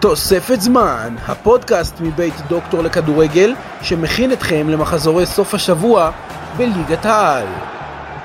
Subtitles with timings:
[0.00, 6.10] תוספת זמן, הפודקאסט מבית דוקטור לכדורגל שמכין אתכם למחזורי סוף השבוע
[6.56, 7.46] בליגת העל.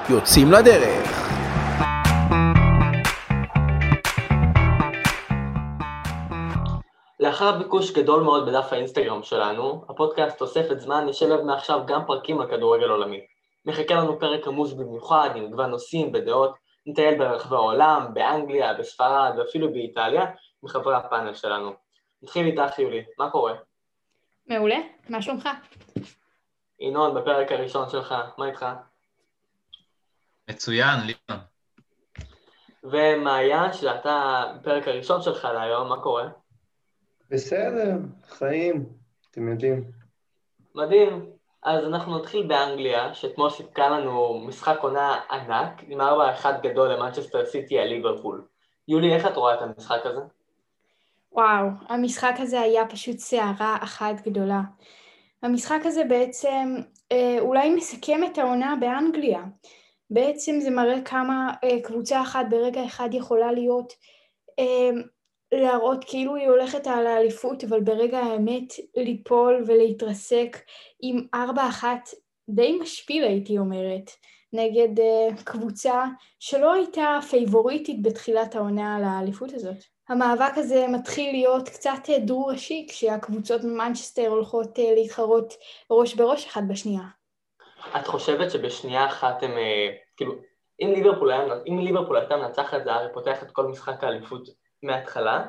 [0.09, 1.29] יוצאים לדרך.
[7.19, 12.47] לאחר ביקוש גדול מאוד בדף האינסטגרם שלנו, הפודקאסט תוספת זמן ישלב מעכשיו גם פרקים על
[12.47, 13.19] כדורגל עולמי.
[13.65, 16.55] מחכה לנו פרק עמוס במיוחד עם מגוון נושאים ודעות,
[16.85, 20.25] נטייל ברחבי העולם, באנגליה, בספרד ואפילו באיטליה,
[20.63, 21.73] עם חברי הפאנל שלנו.
[22.21, 23.53] נתחיל איתך יולי, מה קורה?
[24.47, 24.77] מעולה,
[25.09, 25.49] מה שלומך?
[26.79, 28.65] ינון, בפרק הראשון שלך, מה איתך?
[30.49, 31.43] מצוין, ליאון.
[32.83, 36.27] ומעיין, שאתה בפרק הראשון שלך להיום, מה קורה?
[37.29, 38.89] בסדר, חיים,
[39.31, 39.91] אתם יודעים.
[40.75, 41.29] מדהים.
[41.63, 46.03] אז אנחנו נתחיל באנגליה, שאתמול סיפקה לנו משחק עונה ענק, עם 4-1
[46.61, 48.45] גדול למנצ'סטר סיטי על ליברפול.
[48.87, 50.21] יולי, איך את רואה את המשחק הזה?
[51.33, 54.61] וואו, המשחק הזה היה פשוט סערה אחת גדולה.
[55.43, 56.75] המשחק הזה בעצם
[57.11, 59.43] אה, אולי מסכם את העונה באנגליה.
[60.09, 63.93] בעצם זה מראה כמה אה, קבוצה אחת ברגע אחד יכולה להיות,
[64.59, 64.89] אה,
[65.51, 70.57] להראות כאילו היא הולכת על האליפות, אבל ברגע האמת ליפול ולהתרסק
[71.01, 72.09] עם ארבע אחת
[72.49, 74.11] די משפיל הייתי אומרת,
[74.53, 75.03] נגד
[75.43, 76.05] קבוצה
[76.39, 79.92] שלא הייתה פייבוריטית בתחילת העונה על האליפות הזאת.
[80.13, 85.53] המאבק הזה מתחיל להיות קצת אה, דו-ראשי כשהקבוצות ממנצ'סטר הולכות אה, להתחרות
[85.91, 87.03] ראש בראש אחת בשנייה.
[87.99, 90.33] את חושבת שבשנייה אחת הם, אה, כאילו,
[90.81, 94.49] אם ליברפול, היה, אם ליברפול הייתה מנצחת, זה הרי פותח את כל משחק האליפות
[94.83, 95.45] מההתחלה.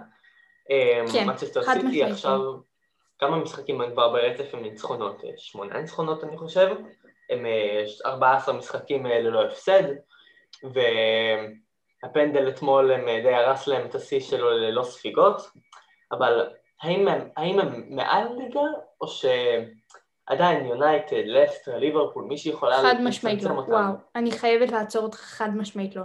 [1.12, 1.26] כן,
[1.64, 2.12] חד משמעית.
[2.12, 2.40] עכשיו,
[3.18, 5.22] כמה משחקים הם כבר ברצף עם ניצחונות?
[5.36, 6.68] שמונה ניצחונות אני חושב,
[7.30, 7.46] הם
[8.06, 9.82] 14 משחקים ללא הפסד,
[10.64, 10.80] ו...
[12.04, 12.90] הפנדל אתמול
[13.22, 15.50] די הרס להם את השיא שלו ללא ספיגות,
[16.12, 16.46] אבל
[16.82, 18.60] האם הם, האם הם מעל ליגה,
[19.00, 22.76] או שעדיין יונייטד, לסטר, ליברפול, מישהי יכולה...
[22.82, 23.72] חד משמעית לא, אותם?
[23.72, 26.02] וואו, אני חייבת לעצור אותך חד משמעית לא.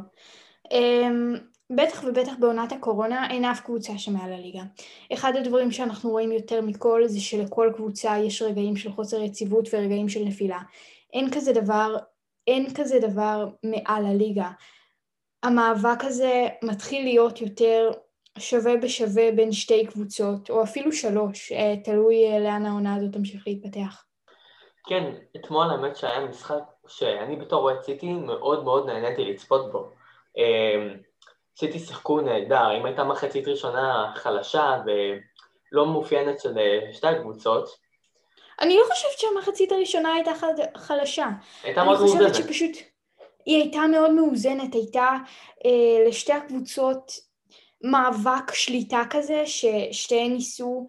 [0.68, 1.40] Um,
[1.76, 4.62] בטח ובטח בעונת הקורונה אין אף קבוצה שמעל הליגה.
[5.14, 10.10] אחד הדברים שאנחנו רואים יותר מכל זה שלכל קבוצה יש רגעים של חוסר יציבות ורגעים
[10.10, 10.60] של נפילה.
[11.14, 11.96] אין כזה דבר,
[12.48, 14.50] אין כזה דבר מעל הליגה.
[15.44, 17.92] המאבק הזה מתחיל להיות יותר
[18.38, 23.44] שווה בשווה בין שתי קבוצות, או אפילו שלוש, אה, תלוי אה, לאן העונה הזאת תמשיך
[23.48, 24.04] להתפתח.
[24.86, 29.92] כן, אתמול האמת שהיה משחק שאני בתור רואה סיטי מאוד מאוד נהניתי לצפות בו.
[30.38, 30.98] אמ,
[31.58, 37.70] סיטי שיחקו נהדר, אם הייתה מחצית ראשונה חלשה ולא מאופיינת של אה, שתי הקבוצות.
[38.62, 40.32] אני לא חושבת שהמחצית הראשונה הייתה
[40.78, 41.28] חלשה.
[41.64, 42.22] הייתה מאוד מאוזנת.
[42.22, 42.89] אני חושבת שפשוט...
[43.46, 45.10] היא הייתה מאוד מאוזנת, הייתה
[45.66, 47.12] אה, לשתי הקבוצות
[47.84, 50.88] מאבק שליטה כזה, ששתיהן ניסו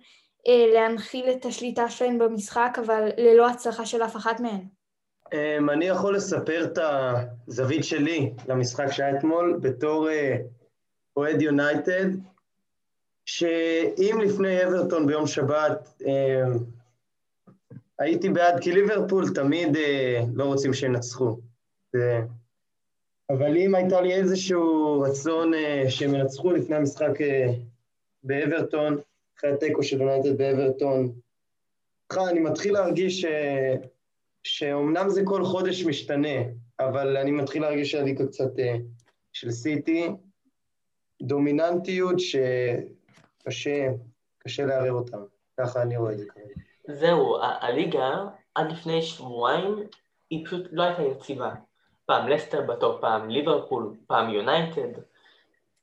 [0.49, 4.61] אה, להנחיל את השליטה שלהן במשחק, אבל ללא הצלחה של אף אחת מהן.
[5.27, 6.79] Um, אני יכול לספר את
[7.49, 10.37] הזווית שלי למשחק שהיה אתמול בתור אה,
[11.17, 12.07] אוהד יונייטד,
[13.27, 16.07] שאם לפני אברטון ביום שבת uh,
[17.99, 19.81] הייתי בעד, כי ליברפול תמיד uh,
[20.35, 21.37] לא רוצים שינצחו.
[23.33, 27.53] אבל אם הייתה לי איזשהו רצון uh, שהם ינצחו לפני המשחק uh,
[28.23, 28.97] באברטון,
[29.39, 31.13] אחרי התיקו של יונייטד באברטון,
[32.31, 33.25] אני מתחיל להרגיש ש...
[34.45, 36.39] שאומנם זה כל חודש משתנה,
[36.81, 38.81] אבל אני מתחיל להרגיש שהליגה קצת uh,
[39.33, 40.09] של סיטי,
[41.23, 43.89] דומיננטיות שקשה
[44.39, 45.17] קשה לערער אותה,
[45.61, 46.55] ככה אני רואה את זה כרגע.
[46.89, 48.11] זהו, הליגה
[48.55, 49.77] עד לפני שבועיים
[50.31, 51.55] היא פשוט לא הייתה יציבה.
[52.11, 55.01] פעם לסטר בטופ, פעם ליברפול, פעם יונייטד,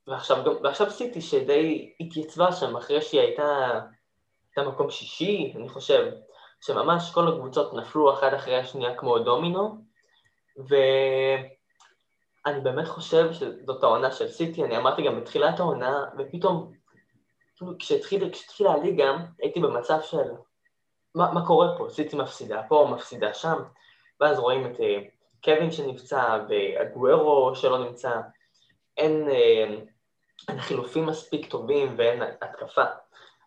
[0.07, 3.79] ועכשיו, ועכשיו סיטי שדי התייצבה שם אחרי שהיא הייתה,
[4.49, 6.11] הייתה מקום שישי, אני חושב,
[6.61, 9.77] שממש כל הקבוצות נפלו אחת אחרי השנייה כמו דומינו,
[10.57, 11.41] ואני
[12.63, 16.73] באמת חושב שזאת העונה של סיטי, אני אמרתי גם בתחילת העונה, ופתאום,
[17.79, 20.31] כשהתחילה, כשהתחילה הליגה, הייתי במצב של
[21.15, 23.57] מה, מה קורה פה, סיטי מפסידה פה, מפסידה שם,
[24.19, 25.16] ואז רואים את אה,
[25.47, 28.11] קווין שנפצע ואגוארו שלא נמצא,
[28.97, 29.75] אין, אה,
[30.49, 32.83] אין חילופים מספיק טובים ואין התקפה.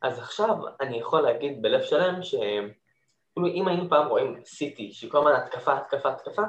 [0.03, 5.33] אז עכשיו אני יכול להגיד בלב שלם שאם היינו פעם רואים סיטי, שהיא כל הזמן
[5.33, 6.43] התקפה, התקפה, התקפה,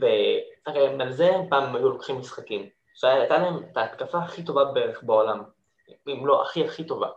[0.00, 5.42] והרי על זה פעם היו לוקחים משחקים, שהייתה להם את ההתקפה הכי טובה בערך בעולם,
[6.08, 7.08] אם לא הכי הכי טובה.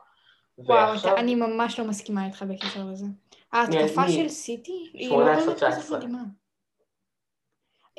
[0.57, 1.17] וואו, ועכשיו...
[1.17, 3.05] אני ממש לא מסכימה איתך בקשר לזה.
[3.53, 6.19] ההתקפה של סיטי היא לא באמת כזאת מדהימה.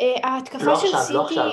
[0.00, 1.14] אה, ההתקפה לא של עכשיו, סיטי...
[1.14, 1.50] לא עכשיו,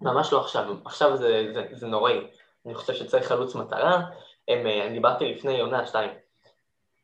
[0.00, 2.18] ממש לא עכשיו, עכשיו זה, זה, זה נוראי.
[2.66, 4.00] אני חושב שצריך חלוץ מטרה,
[4.48, 6.10] הם, אה, אני דיברתי לפני עונה, שתיים.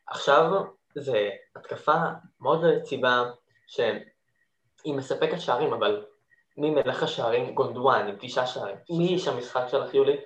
[0.06, 0.50] עכשיו
[0.94, 1.97] זה התקפה
[2.41, 3.25] מאוד לא יציבה,
[3.67, 6.05] שהיא מספקת שערים, אבל
[6.56, 7.55] מי מלך השערים?
[7.55, 8.76] גונדואן עם תשעה שערים.
[8.91, 10.17] מי איש המשחק שלך, יולי?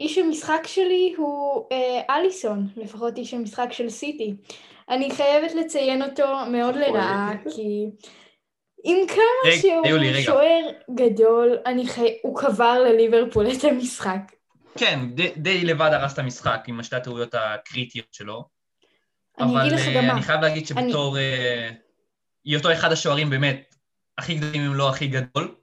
[0.00, 4.36] איש המשחק שלי הוא אה, אליסון, לפחות איש המשחק של סיטי.
[4.88, 7.86] אני חייבת לציין אותו מאוד לרעה, כי
[8.84, 10.22] עם כמה רגע, שהוא.
[10.22, 12.18] שוער גדול, אני חי...
[12.22, 14.32] הוא קבר לליברפול את המשחק.
[14.78, 18.44] כן, די, די לבד הרס את המשחק עם השתי הטעויות הקריטיות שלו.
[19.40, 20.12] אני אבל אה.
[20.12, 21.18] אני חייב להגיד שבתור...
[21.18, 21.70] אה,
[22.44, 23.74] היותו אחד השוערים באמת
[24.18, 25.54] הכי גדולים אם לא הכי גדול,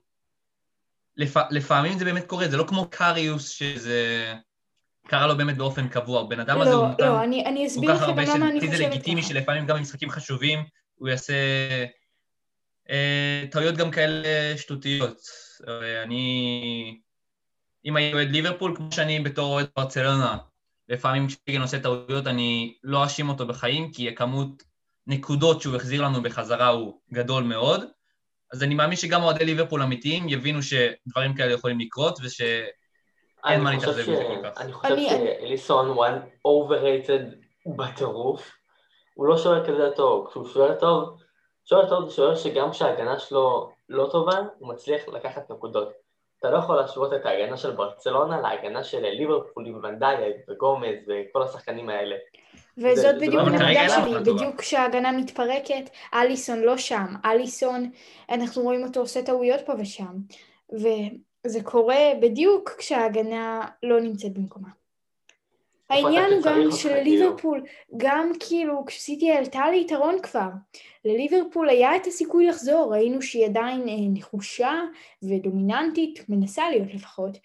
[1.16, 1.36] לפ...
[1.50, 4.32] לפעמים זה באמת קורה, זה לא כמו קריוס שזה
[5.06, 7.94] קרה לו באמת באופן קבוע, בן אדם הזה לא, הוא נתן לא, אני, אני כל
[7.94, 9.22] כך הרבה אני שזה לגיטימי.
[9.22, 10.64] שלפעמים גם במשחקים חשובים
[10.94, 11.34] הוא יעשה
[13.50, 15.16] טעויות גם כאלה שטותיות.
[15.68, 17.00] אה, אני,
[17.84, 20.38] אם הייתי אוהד ליברפול, כמו שאני בתור אוהד ברצלונה,
[20.88, 24.62] לפעמים כשפיגן עושה טעויות אני לא אאשים אותו בחיים, כי הכמות
[25.06, 27.84] נקודות שהוא החזיר לנו בחזרה הוא גדול מאוד.
[28.52, 32.40] אז אני מאמין שגם אוהדי ליברפול אמיתיים יבינו שדברים כאלה יכולים לקרות, וש...
[33.46, 34.60] אין מה אני חושב להתאכזב מזה כל כך.
[34.60, 36.06] אני חושב אני- שאליסון הוא
[36.68, 37.34] overrated
[37.76, 38.50] בטירוף.
[39.14, 40.28] הוא לא שוער כזה טוב.
[40.30, 41.21] כשהוא שוער טוב,
[41.64, 45.92] שוער טוב זה שוער שגם כשההגנה שלו לא טובה, הוא מצליח לקחת נקודות.
[46.40, 51.42] אתה לא יכול להשוות את ההגנה של ברצלונה להגנה של ליברפול עם ונדאייק וגומז וכל
[51.42, 52.16] השחקנים האלה.
[52.78, 54.32] וזאת זה- בדיוק לא- הנקודה שלי.
[54.34, 57.90] בדיוק כשההגנה מתפרקת, אליסון לא שם, אליסון,
[58.30, 60.16] אנחנו רואים אותו עושה טעויות פה ושם,
[60.72, 64.68] וזה קורה בדיוק כשההגנה לא נמצאת במקומה.
[65.92, 67.64] העניין הוא גם צריך אותך, שלליברפול,
[67.96, 70.48] גם כאילו כשסיטי העלתה ליתרון כבר,
[71.04, 74.80] לליברפול היה את הסיכוי לחזור, ראינו שהיא עדיין אה, נחושה
[75.22, 77.38] ודומיננטית, מנסה להיות לפחות,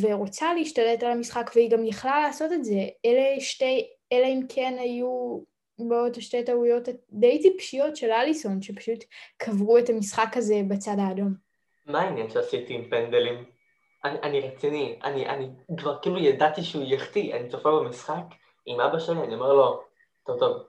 [0.00, 4.76] ורוצה להשתלט על המשחק והיא גם יכלה לעשות את זה, אלה שתי, אלא אם כן
[4.78, 5.40] היו
[5.78, 9.04] בעוד שתי טעויות די טיפשיות של אליסון, שפשוט
[9.36, 11.34] קברו את המשחק הזה בצד האדום.
[11.86, 13.59] מה העניין שעשיתי עם פנדלים?
[14.04, 15.48] אני, אני רציני, אני, אני
[15.78, 18.22] כבר כאילו ידעתי שהוא יחטיא, אני צופה במשחק
[18.66, 19.82] עם אבא שלי, אני אומר לו,
[20.26, 20.62] טוב טוב,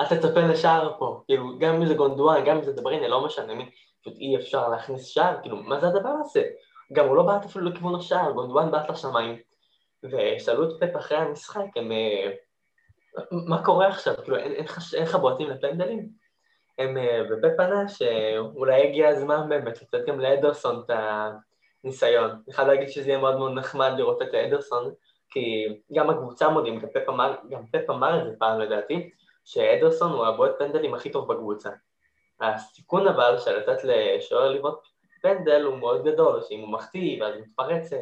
[0.00, 3.54] אל תצפה לשער פה, כאילו גם אם זה גונדואן, גם אם זה דברינה, לא משנה
[3.54, 3.70] מי,
[4.00, 6.42] פשוט אי אפשר להכניס שער, כאילו מה זה הדבר הזה?
[6.92, 9.38] גם הוא לא בעט אפילו לכיוון השער, גונדואן בעט לשמיים,
[10.04, 11.92] ושאלו את פפ אחרי המשחק, הם...
[11.92, 12.30] אה,
[13.30, 14.14] מה קורה עכשיו?
[14.22, 16.08] כאילו אין, אין, אין לך בועטים לפנדלים?
[16.78, 16.96] הם,
[17.30, 20.90] ופפ ענה שאולי הגיע הזמן באמת לתת גם לאדרסון את
[21.86, 22.30] הניסיון.
[22.30, 24.92] אני חייב להגיד שזה יהיה מאוד מאוד נחמד לראות את אדרסון,
[25.30, 26.80] כי גם הקבוצה מודים,
[27.50, 29.10] גם פפ אמר, את זה פעם לדעתי,
[29.44, 31.70] שאדרסון הוא הבועט פנדלים הכי טוב בקבוצה.
[32.40, 34.86] הסיכון אבל של לתת לשוער לבעוט
[35.22, 37.96] פנדל הוא מאוד גדול, שאם הוא מחטיא ואז מתפרצת,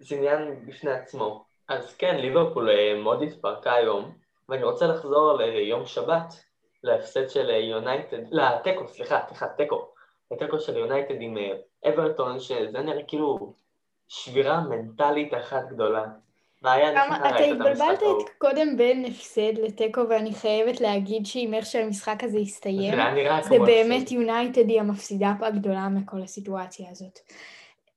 [0.00, 1.44] זה עניין בפני עצמו.
[1.68, 4.12] אז כן, ליברפול אה, מאוד התפרקה היום,
[4.48, 6.34] ואני רוצה לחזור ליום שבת,
[6.82, 9.88] להפסד של יונייטד, לתיקו, סליחה, סליחה, תיקו.
[10.30, 11.52] לתיקו של יונייטד עם אה,
[11.88, 13.52] אברטון, שזה נראה כאילו
[14.08, 16.04] שבירה מנטלית אחת גדולה.
[16.60, 18.02] אתה התבלבלת
[18.38, 22.94] קודם בין הפסד לתיקו ואני חייבת להגיד שעם איך שהמשחק הזה הסתיים,
[23.42, 24.12] זה באמת.
[24.12, 27.18] יונייטד היא המפסידה הגדולה מכל הסיטואציה הזאת.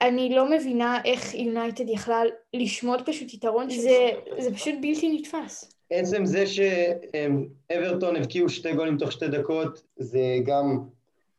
[0.01, 2.21] אני לא מבינה איך יונייטד יכלה
[2.53, 5.73] לשמוט פשוט יתרון, זה, זה פשוט בלתי נתפס.
[5.89, 10.79] עצם זה שאברטון הבקיעו שתי גולים תוך שתי דקות, זה גם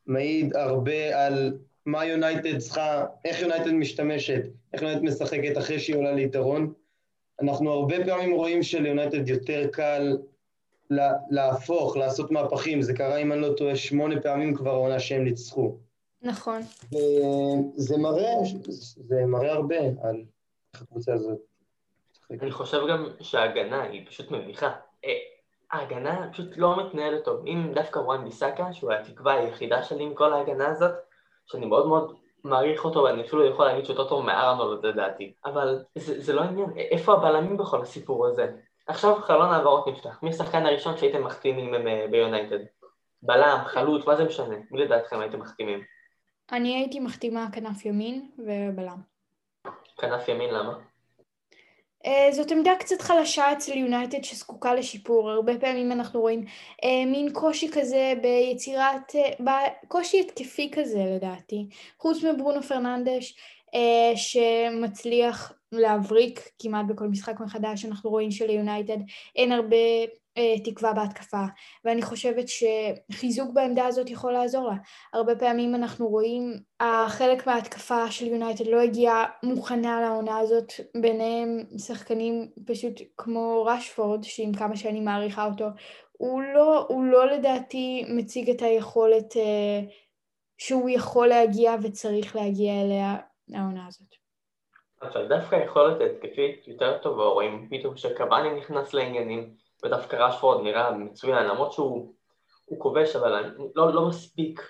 [0.07, 4.43] מעיד הרבה על מה יונייטד צריכה, איך יונייטד משתמשת,
[4.73, 6.73] איך יונייטד משחקת אחרי שהיא עולה ליתרון.
[7.43, 10.17] אנחנו הרבה פעמים רואים שליונייטד יותר קל
[10.91, 12.83] לה- להפוך, לעשות מהפכים.
[12.83, 15.77] זה קרה, אם אני לא טועה, שמונה פעמים כבר העונה שהם ניצחו.
[16.23, 16.61] נכון.
[16.93, 18.33] וזה מראה,
[19.09, 20.23] זה מראה הרבה על
[20.75, 21.39] איך הקבוצה הזאת.
[22.31, 24.71] אני חושב גם שההגנה היא פשוט מביכה.
[25.73, 27.47] ההגנה פשוט לא מתנהלת טוב.
[27.47, 30.93] אם דווקא וואן ביסאקה, שהוא התקווה היחידה שלי מכל ההגנה הזאת,
[31.47, 35.33] שאני מאוד מאוד מעריך אותו, ואני אפילו יכול להגיד שהוא יותר טוב מארנולד לדעתי.
[35.45, 38.51] אבל זה, זה לא עניין, איפה הבלמים בכל הסיפור הזה?
[38.87, 40.23] עכשיו חלון העברות נפתח.
[40.23, 42.59] מי השחקן הראשון שהייתם מחתימים אה, ביונייטד?
[43.23, 44.57] בלם, חלוץ, מה זה משנה?
[44.71, 45.81] מי לדעתכם הייתם מחתימים?
[46.53, 48.99] אני הייתי מחתימה כנף ימין ובלם.
[49.99, 50.92] כנף ימין, למה?
[52.07, 57.33] Uh, זאת עמדה קצת חלשה אצל יונייטד שזקוקה לשיפור, הרבה פעמים אנחנו רואים uh, מין
[57.33, 59.49] קושי כזה ביצירת, uh,
[59.89, 61.67] קושי התקפי כזה לדעתי,
[61.99, 63.35] חוץ מברונו פרננדש,
[63.75, 68.99] אה, שמצליח להבריק כמעט בכל משחק מחדש, אנחנו רואים שליונייטד
[69.37, 70.05] אין הרבה אה,
[70.65, 71.45] תקווה בהתקפה,
[71.85, 74.75] ואני חושבת שחיזוק בעמדה הזאת יכול לעזור לה.
[75.13, 82.49] הרבה פעמים אנחנו רואים, החלק מההתקפה של יונייטד לא הגיעה מוכנה לעונה הזאת, ביניהם שחקנים
[82.67, 85.67] פשוט כמו רשפורד, שעם כמה שאני מעריכה אותו,
[86.13, 89.81] הוא לא, הוא לא לדעתי מציג את היכולת אה,
[90.59, 93.17] שהוא יכול להגיע וצריך להגיע אליה
[93.55, 94.15] העונה הזאת.
[95.03, 101.47] אבל דווקא יכולת התקפית יותר טובה, רואים פתאום שקוואני נכנס לעניינים, ודווקא רשפורד נראה מצוין,
[101.47, 102.15] למרות שהוא
[102.79, 104.61] כובש, אבל אני, לא, לא מספיק,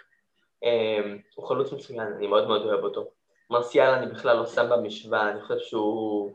[0.65, 3.11] אה, הוא חלוץ מצוין, אני מאוד מאוד אוהב אותו.
[3.51, 6.31] מרסיאל אני בכלל לא שם במשוואה, אני חושב שהוא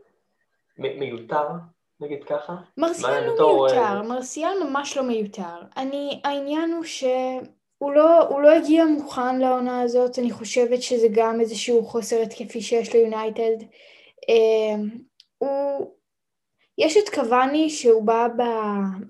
[0.78, 1.48] מיותר,
[2.00, 2.56] נגיד ככה.
[2.78, 4.02] מרסיאל לא מיותר, אה...
[4.02, 5.62] מרסיאל ממש לא מיותר.
[5.78, 7.04] אני, העניין הוא ש...
[7.78, 12.62] הוא לא, הוא לא הגיע מוכן לעונה הזאת, אני חושבת שזה גם איזשהו חוסר התקפי
[12.62, 13.66] שיש ליונייטד.
[14.30, 14.90] אמ,
[15.38, 15.97] הוא...
[16.78, 18.42] יש את קוואני שהוא בא ב...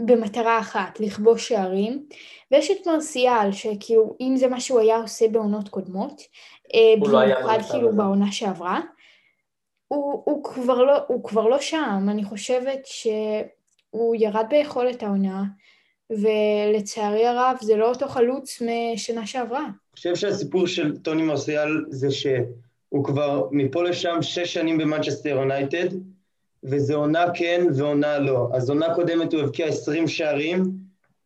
[0.05, 2.05] במטרה אחת, לכבוש שערים,
[2.51, 6.21] ויש את מרסיאל, שכאילו, אם זה מה שהוא היה עושה בעונות קודמות,
[6.73, 8.81] אה, לא במיוחד לא כאילו בעונה שעברה,
[9.87, 15.43] הוא, הוא, כבר לא, הוא כבר לא שם, אני חושבת שהוא ירד ביכולת העונה,
[16.09, 19.63] ולצערי הרב זה לא אותו חלוץ משנה שעברה.
[19.63, 25.87] אני חושב שהסיפור של טוני מרסיאל זה שהוא כבר מפה לשם שש שנים במנצ'סטר יונייטד,
[26.63, 28.49] וזה עונה כן ועונה לא.
[28.53, 30.71] אז עונה קודמת הוא הבקיע 20 שערים,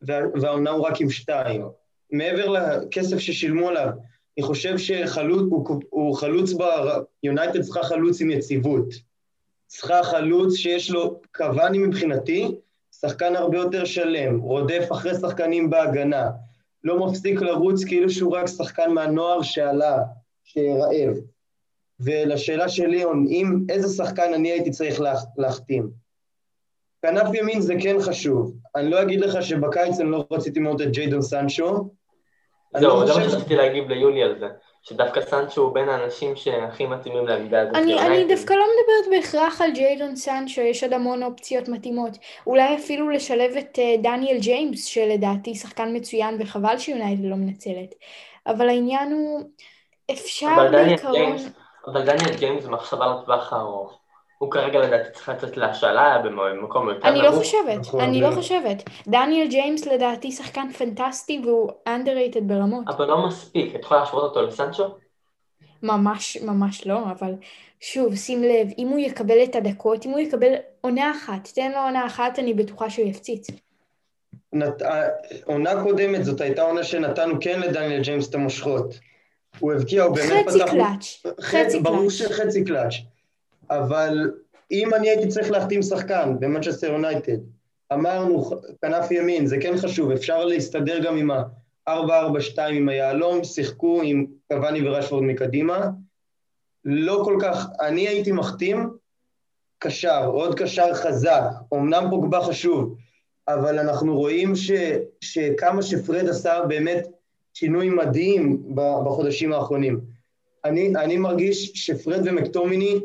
[0.02, 1.62] והעונה הוא רק עם שתיים.
[2.10, 3.88] מעבר לכסף ששילמו עליו,
[4.38, 6.50] אני חושב שחלוץ, הוא, הוא חלוץ,
[7.22, 8.86] יונייטד צריכה חלוץ עם יציבות.
[9.66, 12.48] צריכה חלוץ שיש לו, קוואני מבחינתי,
[13.00, 16.30] שחקן הרבה יותר שלם, רודף אחרי שחקנים בהגנה,
[16.84, 19.98] לא מפסיק לרוץ כאילו שהוא רק שחקן מהנוער שעלה,
[20.44, 21.16] שרעב.
[22.04, 25.90] ולשאלה של ליאון, אם איזה שחקן אני הייתי צריך לה, להחתים?
[27.02, 28.54] כנף ימין זה כן חשוב.
[28.76, 31.90] אני לא אגיד לך שבקיץ אני לא רציתי מאוד את ג'יידון סנצ'ו.
[32.78, 34.46] זהו, לא זה מה שרציתי להגיב ליולי על זה.
[34.82, 37.74] שדווקא סנצ'ו הוא בין האנשים שהכי מתאימים לעמדה הזאת.
[37.74, 42.18] אני, אני דווקא לא מדברת בהכרח על ג'יילון סנצ'ו, יש עוד המון אופציות מתאימות.
[42.46, 47.94] אולי אפילו לשלב את uh, דניאל ג'יימס, שלדעתי שחקן מצוין וחבל שיונייטד לא מנצלת.
[48.46, 49.40] אבל העניין הוא,
[50.10, 51.36] אפשר בעיקרון...
[51.86, 53.98] אבל דניאל ג'יימס זה מחשבה לטווח הארוך.
[54.38, 57.24] הוא כרגע לדעתי צריך לצאת להשאלה במקום יותר נמוך.
[57.24, 58.82] אני לא חושבת, נכון, אני לא חושבת.
[59.06, 62.84] דניאל ג'יימס לדעתי שחקן פנטסטי והוא underrated ברמות.
[62.88, 64.84] אבל לא מספיק, את יכולה להשוות אותו לסנצ'ו?
[65.82, 67.34] ממש ממש לא, אבל
[67.80, 71.78] שוב, שים לב, אם הוא יקבל את הדקות, אם הוא יקבל עונה אחת, תן לו
[71.78, 73.46] עונה אחת, אני בטוחה שהוא יפציץ.
[74.52, 74.82] נת...
[75.44, 78.94] עונה קודמת זאת הייתה עונה שנתנו כן לדניאל ג'יימס את המושכות.
[79.58, 80.54] הוא הבקיע, הוא באמת פתח...
[80.54, 81.82] חצי קלאץ', חצי קלאץ'.
[81.82, 82.94] ברור שחצי קלאץ'.
[83.70, 84.30] אבל
[84.70, 87.38] אם אני הייתי צריך להחתים שחקן במנצ'סטר יונייטד,
[87.92, 88.50] אמרנו
[88.82, 94.88] כנף ימין, זה כן חשוב, אפשר להסתדר גם עם ה-4-4-2 עם היהלום, שיחקו עם קוואני
[94.88, 95.90] ורשפורד מקדימה.
[96.84, 98.90] לא כל כך, אני הייתי מחתים
[99.78, 101.42] קשר, עוד קשר חזק,
[101.74, 102.96] אמנם פוגבה חשוב,
[103.48, 104.70] אבל אנחנו רואים ש,
[105.20, 107.06] שכמה שפרד עשה באמת
[107.54, 110.00] שינוי מדהים בחודשים האחרונים.
[110.64, 113.00] אני, אני מרגיש שפרד ומקטומיני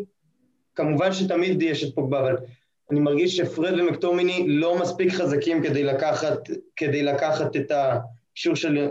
[0.75, 2.37] כמובן שתמיד יש את פוגבה, אבל
[2.91, 6.39] אני מרגיש שפרד ומקטומיני לא מספיק חזקים כדי לקחת,
[6.75, 8.89] כדי לקחת את האישור של...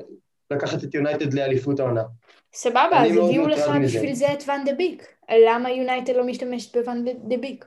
[0.50, 2.02] לקחת את יונייטד לאליפות העונה.
[2.54, 5.06] סבבה, אז הביאו לך בשביל זה את ואן דה ביק.
[5.46, 7.64] למה יונייטד לא משתמשת בוואן דה ביק?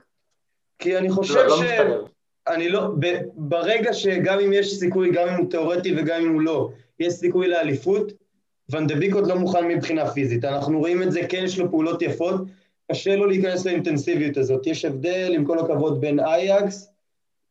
[0.78, 1.62] כי אני חושב לא, לא ש...
[1.62, 2.06] לא
[2.48, 2.80] אני לא...
[2.98, 3.06] ב...
[3.34, 6.70] ברגע שגם אם יש סיכוי, גם אם הוא תיאורטי וגם אם הוא לא,
[7.00, 8.12] יש סיכוי לאליפות,
[8.68, 10.44] ואן דה ביק עוד לא מוכן מבחינה פיזית.
[10.44, 12.40] אנחנו רואים את זה, כן יש לו פעולות יפות,
[12.90, 14.66] קשה לו להיכנס לאינטנסיביות הזאת.
[14.66, 16.90] יש הבדל, עם כל הכבוד, בין אייקס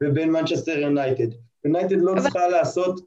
[0.04, 1.28] ובין מנצ'סטר יונייטד.
[1.66, 3.00] יונייטד לא צריכה לעשות,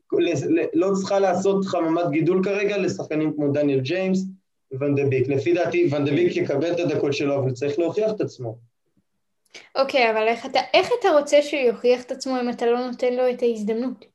[0.74, 4.24] לא צריכה לעשות חממת גידול כרגע לשחקנים כמו דניאל ג'יימס
[4.72, 5.28] וואן דה ביק.
[5.28, 8.58] לפי דעתי, וואן דה ביק יקבל את הדקות שלו, אבל צריך להוכיח את עצמו.
[9.76, 13.14] אוקיי, אבל איך אתה, איך אתה רוצה שהוא יוכיח את עצמו אם אתה לא נותן
[13.14, 14.11] לו את ההזדמנות?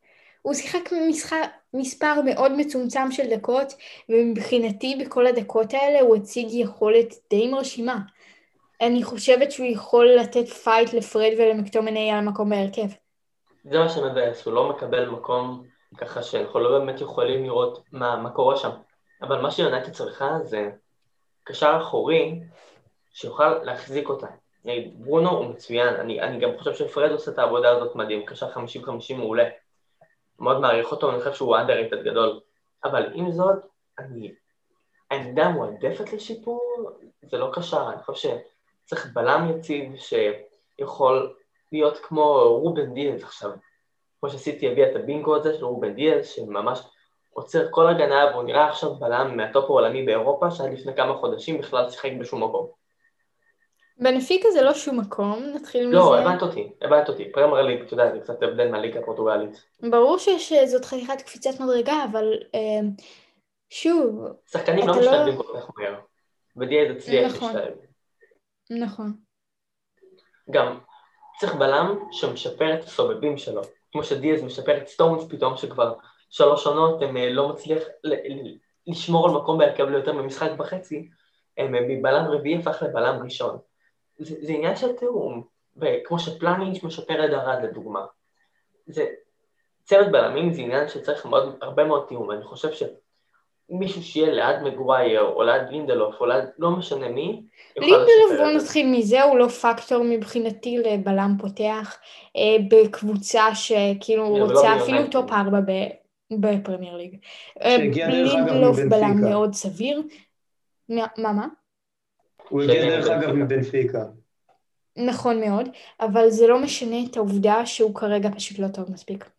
[0.47, 3.73] הוא שיחק משחק, מספר מאוד מצומצם של דקות,
[4.09, 7.97] ומבחינתי בכל הדקות האלה הוא הציג יכולת די מרשימה.
[8.81, 12.87] אני חושבת שהוא יכול לתת fight לפרד ולמקטומני על המקום בהרכב.
[13.63, 15.63] זה מה שמבאס, הוא לא מקבל מקום
[15.97, 18.71] ככה שאנחנו לא באמת יכולים לראות מה, מה קורה שם.
[19.21, 20.69] אבל מה שיונתן צריכה זה
[21.43, 22.39] קשר אחורי
[23.11, 24.27] שיוכל להחזיק אותה.
[24.93, 28.57] ברונו הוא מצוין, אני, אני גם חושב שפרד עושה את העבודה הזאת מדהים, קשר 50-50
[29.17, 29.43] מעולה.
[30.39, 32.39] מאוד מעריך אותו, אני חושב שהוא underrated גדול.
[32.83, 33.55] אבל עם זאת,
[33.99, 34.33] אני...
[35.11, 36.91] העמדה מועדפת לשיפור,
[37.21, 38.37] זה לא קשר, אני חושב
[38.85, 41.33] שצריך בלם יציב שיכול
[41.71, 43.51] להיות כמו רובן דיאז עכשיו.
[44.19, 46.79] כמו שסיטי הביאה את הבינגו הזה של רובן דיאז, שממש
[47.33, 51.57] עוצר כל הגנה, והוא נראה עכשיו בלם מה top העולמי באירופה, שעד לפני כמה חודשים
[51.57, 52.67] בכלל שיחק בשום מקום.
[53.99, 56.21] בנפיקה זה לא שום מקום, נתחיל לא, מזה.
[56.21, 57.31] הבנת אותי, הבנת אותי.
[57.31, 59.65] פרמייר ליג, אתה יודע, זה קצת הבדל מהליגה הפורטוגלית.
[59.91, 62.87] ברור שזאת חתיכת קפיצת מדרגה, אבל אה,
[63.69, 65.95] שוב, שחקנים לא לא- משתלבים כל כך מהר.
[66.57, 67.55] ודיאז הצליח נכון.
[67.55, 67.73] להשתלב.
[68.69, 69.13] נכון.
[70.51, 70.79] גם
[71.39, 73.61] צריך בלם שמשפר את הסובבים שלו.
[73.91, 75.93] כמו שדיאז משפר את סטונס פתאום, שכבר
[76.29, 77.83] שלוש עונות הם אה, לא מצליח
[78.87, 81.09] לשמור על מקום בהרכב ליותר ממשחק וחצי,
[81.57, 83.57] הם אה, מבלם רביעי הפך לבלם ראשון.
[84.17, 85.43] זה, זה עניין של תיאום,
[85.77, 88.05] וכמו שפלניץ' משפר את ארד לדוגמה.
[88.87, 89.05] זה,
[89.83, 95.21] צוות בלמים זה עניין שצריך מאוד, הרבה מאוד תיאום, ואני חושב שמישהו שיהיה ליד מגווייר,
[95.21, 97.41] או ליד לינדלוף, או ליד לא משנה מי,
[97.75, 98.65] יוכל לינדלוף, לשפר בוא את זה.
[98.65, 101.97] נתחיל מזה, הוא לא פקטור מבחינתי לבלם פותח
[102.35, 104.83] אה, בקבוצה שכאילו ולא רוצה ביונייטד.
[104.83, 105.89] אפילו top ארבע ב-
[106.31, 107.17] בפרמייר ליג.
[107.63, 108.77] שהגיע דרך אגב לינדלוף.
[108.89, 110.01] בלם מאוד סביר.
[110.89, 111.47] מה, מה?
[112.49, 113.45] הוא הגיע של דרך אגב בנפיקה.
[113.45, 114.05] מבנפיקה.
[114.97, 119.29] נכון מאוד, אבל זה לא משנה את העובדה שהוא כרגע פשוט לא טוב מספיק.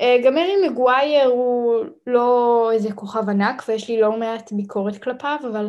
[0.00, 5.38] אה, גם הארי מגווייר הוא לא איזה כוכב ענק ויש לי לא מעט ביקורת כלפיו,
[5.50, 5.68] אבל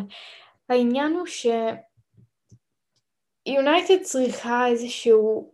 [0.70, 1.48] העניין הוא ש...
[3.46, 5.52] יונייטד צריכה איזשהו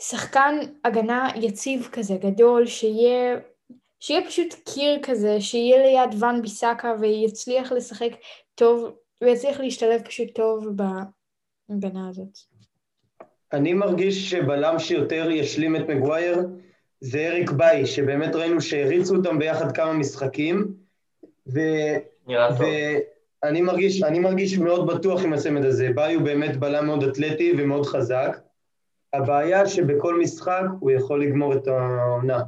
[0.00, 3.38] שחקן הגנה יציב כזה, גדול, שיהיה,
[4.00, 8.10] שיהיה פשוט קיר כזה, שיהיה ליד ואן ביסאקה ויצליח לשחק
[8.54, 12.38] טוב, ויצליח להשתלב פשוט טוב בהגנה הזאת.
[13.52, 16.38] אני מרגיש שבלם שיותר ישלים את מגווייר
[17.00, 20.74] זה אריק ביי, שבאמת ראינו שהריצו אותם ביחד כמה משחקים,
[21.54, 21.60] ו...
[22.26, 22.66] נראה טוב.
[23.42, 25.88] ואני מרגיש, אני מרגיש מאוד בטוח עם הצמד הזה.
[25.94, 28.38] ביי הוא באמת בלם מאוד אתלטי ומאוד חזק.
[29.12, 32.42] הבעיה שבכל משחק הוא יכול לגמור את העונה.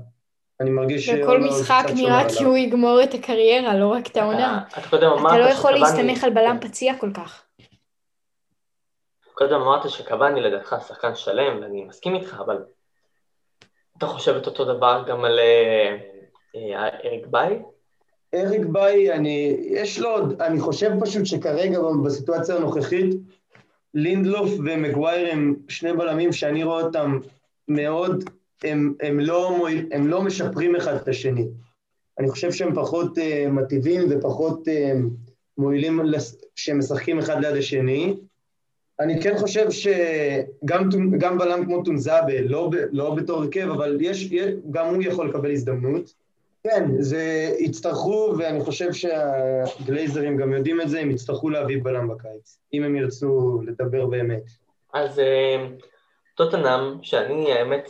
[0.60, 4.06] אני מרגיש בכל שעונה עוד משחק נראה שומר כאילו הוא יגמור את הקריירה, לא רק
[4.06, 4.64] את העונה.
[4.78, 7.42] אתה קודם אמרת אתה לא יכול להסתמך על בלם פציע כל כך.
[9.34, 12.64] קודם אמרת שקוואני לדעתך שחקן שלם, ואני מסכים איתך, אבל
[13.98, 15.96] אתה חושב את אותו דבר גם על אה,
[16.56, 17.62] אה, אריק ביי?
[18.34, 23.14] אריק ביי, אני, יש לו עוד, אני חושב פשוט שכרגע בסיטואציה הנוכחית,
[23.94, 27.18] לינדלוף ומגווייר הם שני בלמים שאני רואה אותם
[27.68, 28.24] מאוד,
[28.64, 31.46] הם, הם, לא, הם לא משפרים אחד את השני.
[32.18, 34.98] אני חושב שהם פחות uh, מטיבים ופחות uh,
[35.58, 38.14] מועילים לס- שהם משחקים אחד ליד השני.
[39.00, 44.86] אני כן חושב שגם בלם כמו טונזאבה, לא, לא בתור הרכב, אבל יש, יש, גם
[44.94, 46.14] הוא יכול לקבל הזדמנות.
[46.62, 52.58] כן, זה יצטרכו, ואני חושב שהגלייזרים גם יודעים את זה, הם יצטרכו להביא בלם בקיץ,
[52.74, 54.42] אם הם ירצו לדבר באמת.
[54.94, 55.66] אז אה,
[56.34, 57.88] טוטנאם, שאני האמת,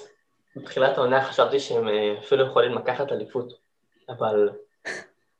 [0.57, 3.53] בתחילת העונה חשבתי שהם אה, אפילו יכולים לקחת אליפות,
[4.09, 4.51] אבל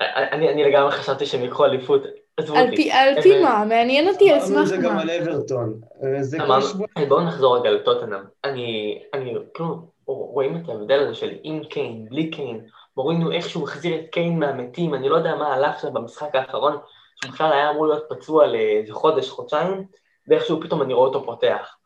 [0.01, 2.03] אה, אני, אני לגמרי חשבתי שהם ייקחו אליפות,
[2.39, 2.77] על.
[2.77, 3.65] פי- על פי אה, מה?
[3.65, 5.03] מעניין אותי על אמרנו את זה סמך גם מה.
[5.03, 5.81] על אברטון.
[6.05, 6.87] אה, זה אמרנו-.
[7.09, 8.21] בואו נחזור רגע לטוטנאם.
[8.45, 13.65] אני, אני, כאילו, רואים את ההבדל הזה של עם קיין, בלי קיין, ראינו איך שהוא
[13.65, 16.79] החזיר את קיין מהמתים, אני לא יודע מה הלך שם במשחק האחרון,
[17.23, 19.85] שהוא בכלל היה אמור להיות פצוע לאיזה חודש, חודשיים,
[20.29, 21.77] ואיכשהו פתאום אני רואה אותו פותח,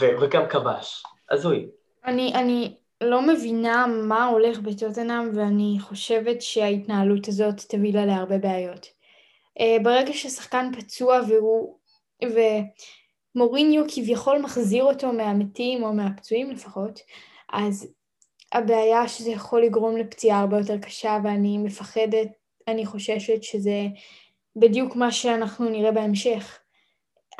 [0.00, 1.02] וגם כבש.
[1.30, 1.68] הזוי.
[2.04, 8.86] אני, אני לא מבינה מה הולך בטוטנאם ואני חושבת שההתנהלות הזאת תביא לה להרבה בעיות.
[9.58, 11.76] Uh, ברגע ששחקן פצוע והוא,
[13.34, 17.00] ומוריניו כביכול מחזיר אותו מהמתים או מהפצועים לפחות,
[17.52, 17.92] אז
[18.52, 22.28] הבעיה שזה יכול לגרום לפציעה הרבה יותר קשה ואני מפחדת,
[22.68, 23.86] אני חוששת שזה
[24.56, 26.59] בדיוק מה שאנחנו נראה בהמשך.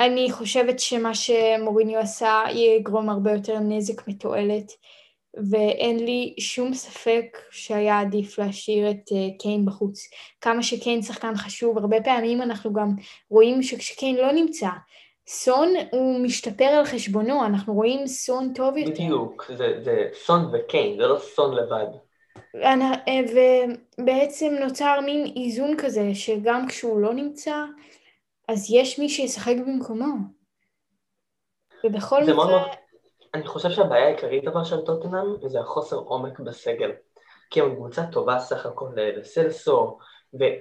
[0.01, 4.73] אני חושבת שמה שמוריניו עשה יגרום הרבה יותר נזק מתועלת,
[5.51, 10.01] ואין לי שום ספק שהיה עדיף להשאיר את uh, קיין בחוץ.
[10.41, 12.89] כמה שקיין שחקן חשוב, הרבה פעמים אנחנו גם
[13.31, 14.69] רואים שכשקיין לא נמצא,
[15.27, 18.91] סון הוא משתפר על חשבונו, אנחנו רואים סון טוב יותר.
[18.91, 21.87] בדיוק, זה, זה סון וקיין, זה לא סון לבד.
[22.55, 23.21] אה,
[23.99, 27.65] ובעצם נוצר מין איזון כזה, שגם כשהוא לא נמצא,
[28.51, 30.15] אז יש מי שישחק במקומו.
[31.85, 32.63] ובכל מקרה, מאוד...
[33.35, 36.91] אני חושב שהבעיה העיקרית אבל של טוטנאם זה החוסר עומק בסגל.
[37.51, 39.99] כי הם קבוצה טובה סך הכל לסלסו,
[40.35, 40.57] ואני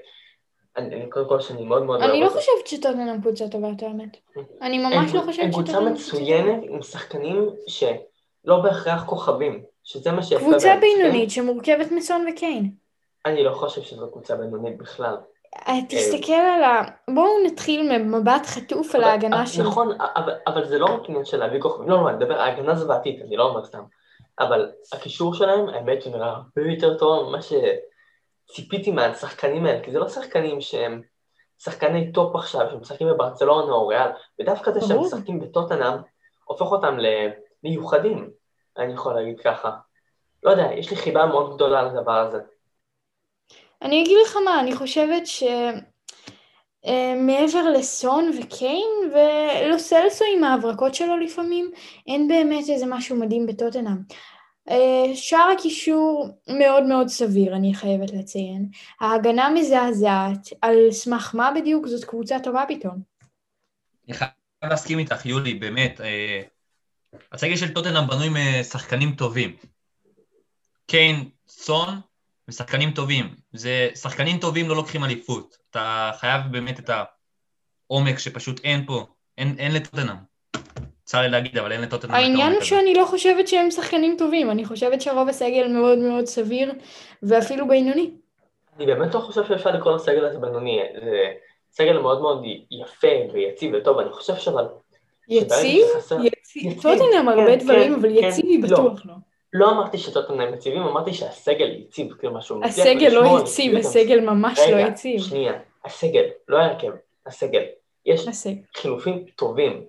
[0.78, 2.40] אני- קודם כל שאני מאוד מאוד אני אוהב לא אותו.
[2.40, 4.18] חושבת שטוטנאם קבוצה טובה, את האמת.
[4.62, 10.24] אני ממש לא חושבת הם קבוצה שטוטנאם מצוינת עם שחקנים שלא בהכרח כוכבים, שזה מה
[10.24, 10.76] שיפה קבוצה.
[10.82, 12.72] בינונית שמורכבת מסון וקיין.
[13.26, 15.16] אני לא חושב שזו קבוצה בינונית בכלל.
[15.90, 16.82] תסתכל על ה...
[17.14, 19.64] בואו נתחיל ממבט חטוף על ההגנה של...
[19.64, 19.98] נכון,
[20.48, 23.22] אבל, זה לא רק עניין של להביא כוכבים, לא, לא, אני מדבר, ההגנה זה בעתיד,
[23.22, 23.84] אני לא אומר סתם.
[24.40, 30.00] אבל הקישור שלהם, האמת שהוא נראה הרבה יותר טוב ממה שציפיתי מהשחקנים האלה, כי זה
[30.00, 31.02] לא שחקנים שהם
[31.60, 34.10] שחקני top עכשיו, שמשחקים בברצלונה או ריאל,
[34.40, 35.94] ודווקא זה שהם משחקים בטוטנאם,
[36.46, 36.98] הופך אותם
[37.64, 38.30] למיוחדים,
[38.78, 39.72] אני יכול להגיד ככה.
[40.44, 42.40] לא יודע, יש לי חיבה מאוד גדולה לדבר הזה.
[43.82, 45.44] אני אגיד לך מה, אני חושבת ש...
[46.86, 51.72] Uh, מעבר לסון וקיין ולו סלסו עם ההברקות שלו לפעמים,
[52.08, 53.98] אין באמת איזה משהו מדהים בטוטנאם.
[54.70, 54.74] Uh,
[55.16, 58.70] שאר הקישור מאוד מאוד סביר, אני חייבת לציין.
[59.00, 63.02] ההגנה מזעזעת, על סמך מה בדיוק זאת קבוצה טובה פתאום.
[64.08, 64.32] אני חייב
[64.64, 66.00] להסכים איתך, יולי, באמת.
[66.00, 69.56] Uh, הסגל של טוטנאם בנוי משחקנים טובים.
[70.86, 72.00] קיין, סון,
[72.50, 73.36] ושחקנים טובים.
[73.54, 75.58] זה, שחקנים טובים לא לוקחים אליפות.
[75.72, 76.90] אתה חייב באמת את
[77.90, 79.06] העומק שפשוט אין פה,
[79.38, 80.16] אין, אין לטוטנאם.
[81.04, 82.44] צר לי להגיד, אבל אין לטוטנאם את העומק הזה.
[82.44, 86.74] העניין הוא שאני לא חושבת שהם שחקנים טובים, אני חושבת שרוב הסגל מאוד מאוד סביר,
[87.24, 88.12] ואפילו בינוני.
[88.78, 90.80] אני באמת לא חושב שאפשר לקרוא לסגל הזה בינוני.
[91.02, 91.24] זה
[91.72, 94.66] סגל מאוד מאוד יפה ויציב וטוב, אני חושב שאבל...
[95.30, 95.86] יציב?
[96.24, 96.82] יציב.
[96.82, 98.28] טוטנאם הרבה כן, דברים, כן, אבל כן.
[98.28, 99.14] יציב בטוח לא.
[99.54, 102.64] לא אמרתי שטוטנאם יציבים, אמרתי שהסגל יציב, כאילו משהו...
[102.64, 105.20] הסגל לא יציב, הסגל ממש לא יציב.
[105.20, 105.54] רגע, שנייה,
[105.86, 106.92] הסגל, לא ההרכב,
[107.26, 107.64] הסגל.
[108.06, 108.26] יש
[108.78, 109.86] חילופים טובים.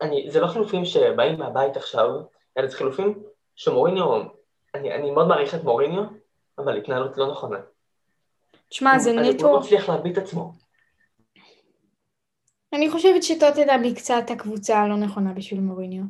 [0.00, 2.10] אני, זה לא חילופים שבאים מהבית עכשיו,
[2.58, 3.22] אלא זה חילופים
[3.56, 4.22] שמוריניו,
[4.74, 6.02] אני, אני מאוד מעריך את מוריניו,
[6.58, 7.58] אבל התנהלות לא נכונה.
[8.68, 9.46] תשמע, זה נטו...
[9.46, 10.52] הוא לא מצליח להביא את עצמו.
[12.72, 16.02] אני חושבת שטוטנאם היא קצת הקבוצה הלא נכונה בשביל מוריניו.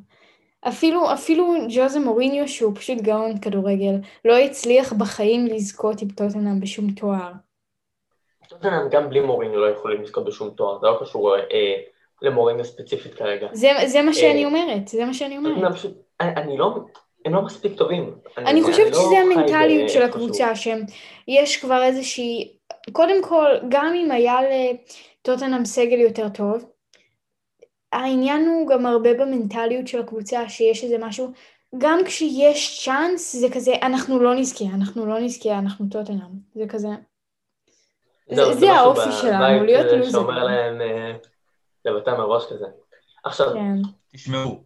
[0.61, 6.90] אפילו, אפילו ג'וזה מוריניו, שהוא פשוט גאון כדורגל, לא הצליח בחיים לזכות עם טוטנאם בשום
[6.90, 7.33] תואר.
[8.49, 11.75] טוטנאם גם בלי מוריניו לא יכולים לזכות בשום תואר, זה לא קשור אה,
[12.23, 13.49] למוריניו ספציפית כרגע.
[13.53, 15.75] זה, זה מה שאני אה, אומרת, זה מה שאני אומרת.
[15.75, 16.79] פשוט, אני, אני לא...
[17.27, 18.14] הם לא מספיק טובים.
[18.38, 22.57] אני, אני חושבת אני לא שזה לא המנטליות של הקבוצה, שיש כבר איזושהי...
[22.92, 26.64] קודם כל, גם אם היה לטוטנאם סגל יותר טוב,
[27.92, 31.33] העניין הוא גם הרבה במנטליות של הקבוצה, שיש איזה משהו,
[31.79, 36.88] גם כשיש צ'אנס, זה כזה, אנחנו לא נזכה, אנחנו לא נזכה, אנחנו טוטנאם, זה כזה.
[38.31, 40.11] זה, זה, זה האופי שלנו, להיות לוזרים.
[40.11, 40.81] שאומר להם
[41.85, 42.66] לבטא מראש כזה.
[43.25, 43.77] עכשיו, כן.
[44.12, 44.64] תשמעו,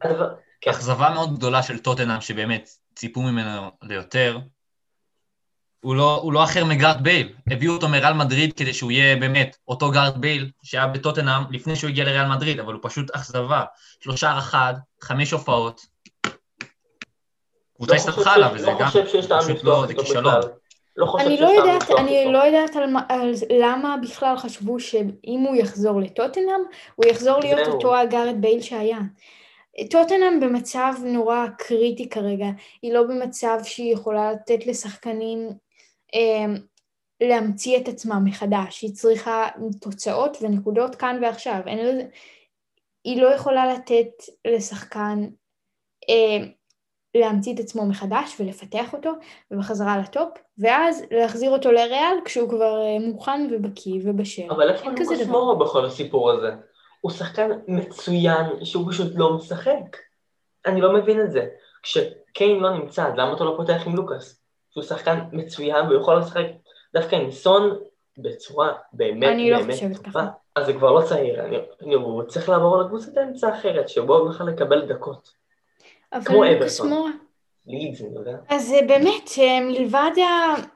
[0.60, 0.70] כן.
[0.70, 4.38] אכזבה מאוד גדולה של טוטנאם, שבאמת ציפו ממנו ליותר,
[5.80, 7.32] הוא לא, הוא לא אחר מגארת' בייל.
[7.50, 11.90] הביאו אותו מריאל מדריד כדי שהוא יהיה באמת אותו גארת' בייל שהיה בטוטנאם לפני שהוא
[11.90, 13.64] הגיע לריאל מדריד, אבל הוא פשוט אכזבה.
[14.00, 15.80] שלושה אחד, חמש הופעות.
[17.76, 20.34] קבוצה הסתבכה עליו, וזה גם פשוט לא, זה כישלון.
[20.96, 26.00] לא אני לא יודעת, אני לא יודעת על, על למה בכלל חשבו שאם הוא יחזור
[26.00, 26.60] לטוטנאם,
[26.94, 28.98] הוא יחזור להיות אותו הגארד בייל שהיה.
[29.90, 32.46] טוטנאם במצב נורא קריטי כרגע,
[32.82, 35.48] היא לא במצב שהיא יכולה לתת לשחקנים
[37.20, 39.48] להמציא את עצמה מחדש, היא צריכה
[39.80, 42.04] תוצאות ונקודות כאן ועכשיו, אין לזה,
[43.04, 44.08] היא לא יכולה לתת
[44.46, 45.26] לשחקן
[46.08, 46.46] אה,
[47.14, 49.10] להמציא את עצמו מחדש ולפתח אותו
[49.50, 54.50] ובחזרה לטופ, ואז להחזיר אותו לריאל כשהוא כבר אה, מוכן ובקיא ובשל.
[54.50, 56.50] אבל איפה לוקאס מורו בכל הסיפור הזה?
[57.00, 59.96] הוא שחקן מצוין שהוא פשוט לא משחק.
[60.66, 61.46] אני לא מבין את זה.
[61.82, 64.39] כשקיין לא נמצא, למה אתה לא פותח עם לוקאס?
[64.70, 66.46] שהוא שחקן מצוין והוא יכול לשחק
[66.94, 67.78] דווקא עם סון
[68.18, 70.26] בצורה באמת אני לא באמת לא חושבת ככה.
[70.56, 74.30] אז זה כבר לא צעיר, אני, אני, הוא צריך לעבור לקבוצת אמצע אחרת, שבו הוא
[74.30, 75.32] יכול לקבל דקות.
[76.24, 77.12] כמו אברסון.
[78.48, 80.10] אז באמת, אה, מלבד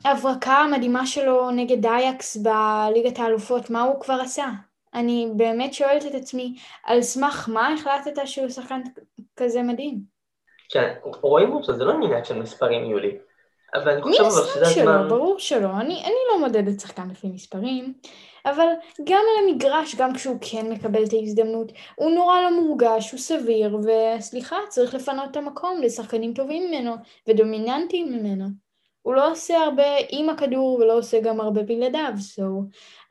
[0.04, 4.46] ההברקה המדהימה שלו נגד אייקס בליגת האלופות, מה הוא כבר עשה?
[4.94, 8.80] אני באמת שואלת את עצמי, על סמך מה החלטת שהוא שחקן
[9.36, 10.00] כזה מדהים?
[10.68, 13.18] כן, רואים אותו, זה לא עניין של מספרים, יולי.
[13.74, 14.74] אבל אני חושב אבל שזה הזמן...
[14.74, 17.94] שלו, ברור שלא, אני, אני לא מודדת שחקן לפי מספרים,
[18.46, 18.66] אבל
[19.04, 23.78] גם על המגרש, גם כשהוא כן מקבל את ההזדמנות, הוא נורא לא מורגש, הוא סביר,
[23.78, 26.94] וסליחה, צריך לפנות את המקום לשחקנים טובים ממנו
[27.28, 28.44] ודומיננטיים ממנו.
[29.02, 32.42] הוא לא עושה הרבה עם הכדור ולא עושה גם הרבה בלעדיו, so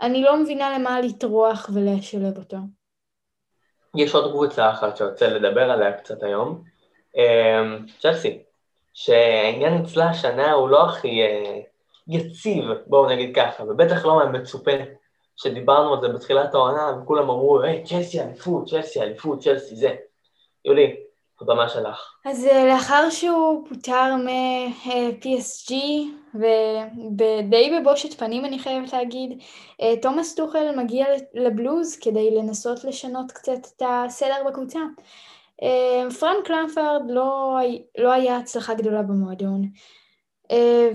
[0.01, 2.57] אני לא מבינה למה לטרוח ולשלב אותו.
[3.95, 6.63] יש עוד קבוצה אחת שרוצה לדבר עליה קצת היום,
[7.15, 8.43] אמ, צ'לסי.
[8.93, 11.59] שהעניין אצלה השנה הוא לא הכי אה,
[12.07, 14.71] יציב, בואו נגיד ככה, ובטח לא מהמצופה
[15.37, 19.95] שדיברנו על זה בתחילת העונה, וכולם אמרו, היי, צ'לסי אליפות, צ'לסי אליפות, צ'לסי זה.
[20.65, 20.95] יולי,
[21.41, 22.13] הבמה שלך.
[22.25, 25.73] אז אה, לאחר שהוא פוטר מ-PSG,
[26.35, 29.41] ודי בבושת פנים אני חייבת להגיד,
[29.81, 34.79] אה, תומאס טוחל מגיע לבלוז כדי לנסות לשנות קצת את הסדר בקבוצה.
[35.61, 37.57] אה, פרנק למפרד לא,
[37.97, 39.69] לא היה הצלחה גדולה במועדון,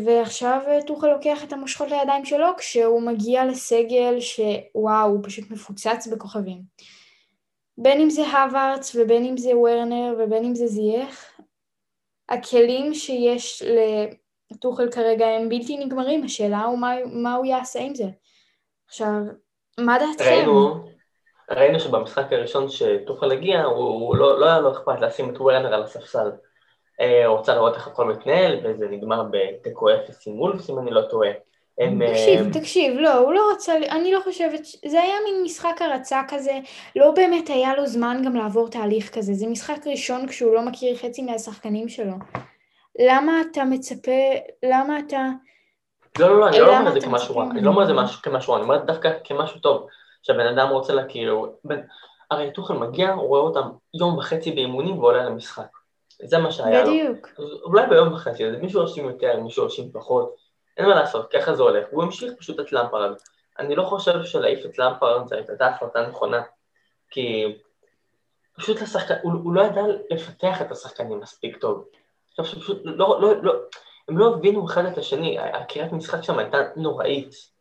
[0.04, 6.62] ועכשיו טוחל לוקח את המושכות לידיים שלו כשהוא מגיע לסגל שוואו, הוא פשוט מפוצץ בכוכבים.
[7.78, 11.40] בין אם זה הווארץ ובין אם זה וורנר ובין אם זה זייח,
[12.28, 13.62] הכלים שיש
[14.50, 18.06] לטוחל כרגע הם בלתי נגמרים, השאלה הוא מה, מה הוא יעשה עם זה.
[18.88, 19.12] עכשיו,
[19.80, 20.24] מה דעתכם?
[20.24, 20.88] ראינו,
[21.50, 25.74] ראינו שבמשחק הראשון שטוחל הגיע, הוא, הוא לא, לא היה לו אכפת לשים את וורנר
[25.74, 26.30] על הספסל.
[27.00, 30.90] אה, הוא רוצה לראות איך הכל מתנהל, וזה נגמר בתיקו אפס עם וולפס, אם אני
[30.90, 31.30] לא טועה.
[31.78, 32.00] הם...
[32.10, 36.20] תקשיב, אה, תקשיב, לא, הוא לא רצה, אני לא חושבת, זה היה מין משחק הרצה
[36.28, 36.58] כזה,
[36.96, 40.96] לא באמת היה לו זמן גם לעבור תהליך כזה, זה משחק ראשון כשהוא לא מכיר
[40.96, 42.14] חצי מהשחקנים שלו.
[42.98, 44.20] למה אתה מצפה,
[44.62, 45.28] למה אתה...
[46.18, 47.94] לא, לא, לא, אני לא אומר את זה כמשהו רע, אני לא אומר את זה
[48.22, 49.86] כמשהו רע, אני אומר דווקא כמשהו טוב,
[50.28, 51.36] שהבן אדם רוצה להכיר,
[52.30, 55.68] הרי טוחל מגיע, הוא רואה אותם יום וחצי באימונים ועולה למשחק.
[56.22, 56.90] זה מה שהיה לו.
[56.90, 57.28] בדיוק.
[57.64, 60.34] אולי ביום וחצי, מישהו עושים יותר, מישהו עושים פחות.
[60.76, 61.86] אין מה לעשות, ככה זה הולך.
[61.90, 63.12] הוא המשיך פשוט את למפרד.
[63.58, 66.42] אני לא חושב שלהעיף את למפרד זו הייתה החלטה נכונה,
[67.10, 67.56] כי
[68.56, 71.84] פשוט השחקן, הוא, הוא לא ידע לפתח את השחקנים מספיק טוב.
[72.30, 73.54] עכשיו שפשוט לא, לא, לא,
[74.08, 77.57] הם לא הבינו אחד את השני, הקריאת משחק שם הייתה נוראית.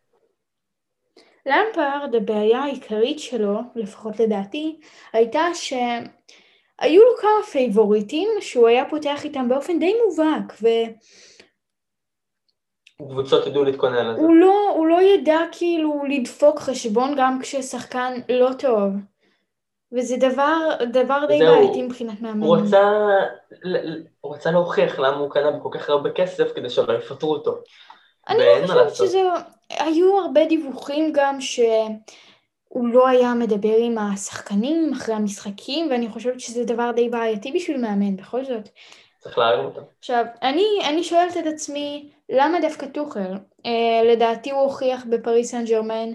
[1.47, 4.79] למפרד, הבעיה העיקרית שלו, לפחות לדעתי,
[5.13, 10.67] הייתה שהיו לו כמה פייבוריטים שהוא היה פותח איתם באופן די מובהק, ו...
[13.09, 14.21] קבוצות ידעו להתכונן לזה.
[14.21, 18.93] הוא לא, הוא לא ידע כאילו לדפוק חשבון גם כששחקן לא טוב.
[19.91, 22.47] וזה דבר, דבר די בעייתי מבחינת מאמן.
[22.47, 22.91] הוא רצה,
[24.21, 27.61] הוא רצה להוכיח למה הוא קנה בכל כך הרבה כסף כדי שלא יפטרו אותו.
[28.29, 29.21] אני לא חושבת שזה...
[29.69, 36.63] היו הרבה דיווחים גם שהוא לא היה מדבר עם השחקנים אחרי המשחקים, ואני חושבת שזה
[36.63, 38.69] דבר די בעייתי בשביל מאמן, בכל זאת.
[39.19, 39.81] צריך להרים אותם.
[39.99, 43.33] עכשיו, אני, אני שואלת את עצמי, למה דווקא טוחל?
[43.33, 43.69] Uh,
[44.05, 46.09] לדעתי הוא הוכיח בפריס סן ג'רמן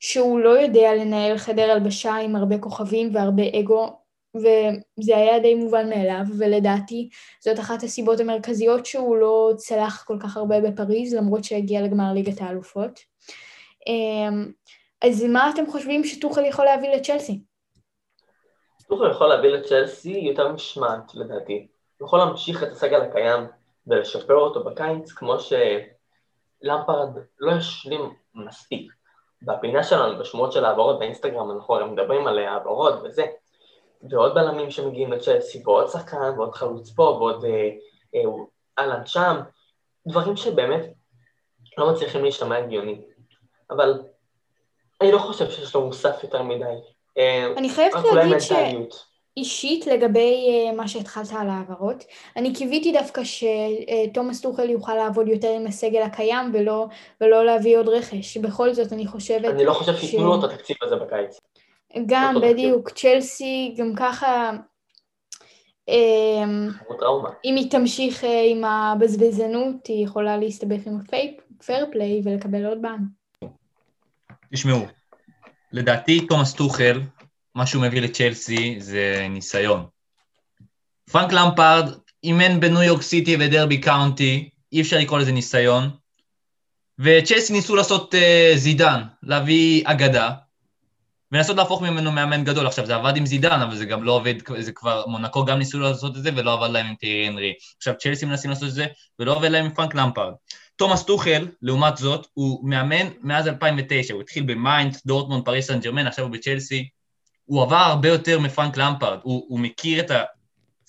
[0.00, 3.97] שהוא לא יודע לנהל חדר הלבשה עם הרבה כוכבים והרבה אגו,
[4.36, 7.08] וזה היה די מובן מאליו, ולדעתי
[7.40, 12.40] זאת אחת הסיבות המרכזיות שהוא לא צלח כל כך הרבה בפריז, למרות שהגיע לגמר ליגת
[12.40, 13.00] האלופות.
[13.88, 14.52] Uh,
[15.08, 17.40] אז מה אתם חושבים שטוחל יכול להביא לצ'לסי?
[18.88, 21.66] טוחל יכול להביא לצ'לסי יותר משמעת לדעתי.
[21.98, 23.46] הוא יכול להמשיך את הסגל הקיים
[23.86, 28.92] ולשפר אותו בקיץ, כמו שלמפרד לא השלים מספיק.
[29.42, 33.26] בפינה שלנו, בשמועות של העברות באינסטגרם, אנחנו מדברים על העברות וזה,
[34.10, 37.70] ועוד בלמים שמגיעים לצ'לסי, ועוד שחקן, ועוד חלוץ פה, ועוד אה,
[38.14, 38.30] אה,
[38.78, 39.36] אהלן שם,
[40.08, 40.80] דברים שבאמת
[41.78, 43.00] לא מצליחים להישמע הגיוני.
[43.70, 44.02] אבל
[45.00, 46.64] אני לא חושב שיש לו מוסף יותר מדי.
[47.18, 48.52] אה, אני חייבת להגיד ש...
[49.38, 52.04] אישית לגבי uh, מה שהתחלת על העברות.
[52.36, 56.86] אני קיוויתי דווקא שתומאס טוחל יוכל לעבוד יותר עם הסגל הקיים ולא,
[57.20, 58.36] ולא להביא עוד רכש.
[58.36, 59.44] בכל זאת, אני חושבת...
[59.44, 61.38] אני לא חושב שייתנו לו את התקציב הזה בקיץ.
[62.06, 62.88] גם, בדיוק.
[62.88, 63.12] תקציב.
[63.12, 64.50] צ'לסי, גם ככה...
[65.88, 66.68] אמ,
[67.44, 72.82] אם היא תמשיך uh, עם הבזבזנות, היא יכולה להסתבך עם ה fair play ולקבל עוד
[72.82, 72.98] ban.
[74.52, 74.86] תשמעו,
[75.72, 77.00] לדעתי תומאס טוחל
[77.54, 79.86] מה שהוא מביא לצ'לסי זה ניסיון.
[81.12, 81.90] פרנק למפרד
[82.24, 85.90] אימן בניו יורק סיטי ודרבי קאונטי, אי אפשר לקרוא לזה ניסיון.
[86.98, 90.30] וצ'לסי ניסו לעשות uh, זידן, להביא אגדה,
[91.32, 92.66] ולנסות להפוך ממנו מאמן גדול.
[92.66, 95.78] עכשיו, זה עבד עם זידן, אבל זה גם לא עובד, זה כבר, מונקו גם ניסו
[95.78, 97.52] לעשות את זה, ולא עבד להם עם טיירי הנרי.
[97.76, 98.86] עכשיו, צ'לסי מנסים לעשות את זה,
[99.18, 100.32] ולא עובד להם עם פרנק למפרד.
[100.76, 106.06] תומאס טוחל, לעומת זאת, הוא מאמן מאז 2009, הוא התחיל במיינץ, דורטמונד, פריס סן ג'רמן,
[106.06, 106.88] עכשיו הוא בצ'לסי,
[107.44, 110.10] הוא עבר הרבה יותר מפרנק למפרד, הוא, הוא מכיר את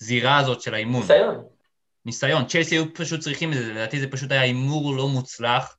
[0.00, 1.00] הזירה הזאת של האימון.
[1.00, 1.44] ניסיון.
[2.06, 2.44] ניסיון.
[2.44, 5.76] צ'לסי היו פשוט צריכים את זה, לדעתי זה פשוט היה הימור לא מוצלח,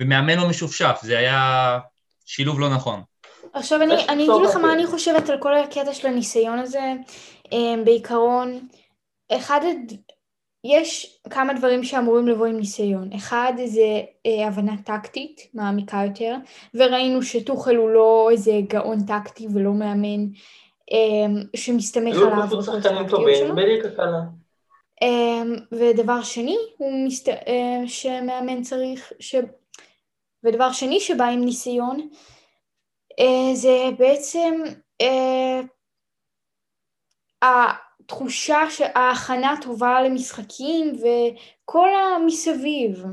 [0.00, 1.78] ומאמן לא משופשף, זה היה
[2.24, 3.02] שילוב לא נכון.
[3.54, 6.92] עכשיו אני, אני אגיד לך מה אני חושבת על כל הקטע של הניסיון הזה.
[7.52, 8.68] אמ, בעיקרון,
[9.32, 9.60] אחד,
[10.64, 13.12] יש כמה דברים שאמורים לבוא עם ניסיון.
[13.12, 16.36] אחד זה אה, הבנה טקטית מעמיקה יותר,
[16.74, 20.26] וראינו שטוחל הוא לא איזה גאון טקטי ולא מאמן
[20.92, 23.54] אה, שמסתמך על העבודות הטקטיות שלו.
[25.02, 27.28] אה, ודבר שני, הוא מסת...
[27.28, 29.34] אה, שמאמן צריך, ש...
[30.44, 32.08] ודבר שני שבא עם ניסיון,
[33.54, 34.62] זה בעצם
[35.00, 35.60] אה,
[37.42, 43.04] התחושה שההכנה טובה למשחקים וכל המסביב.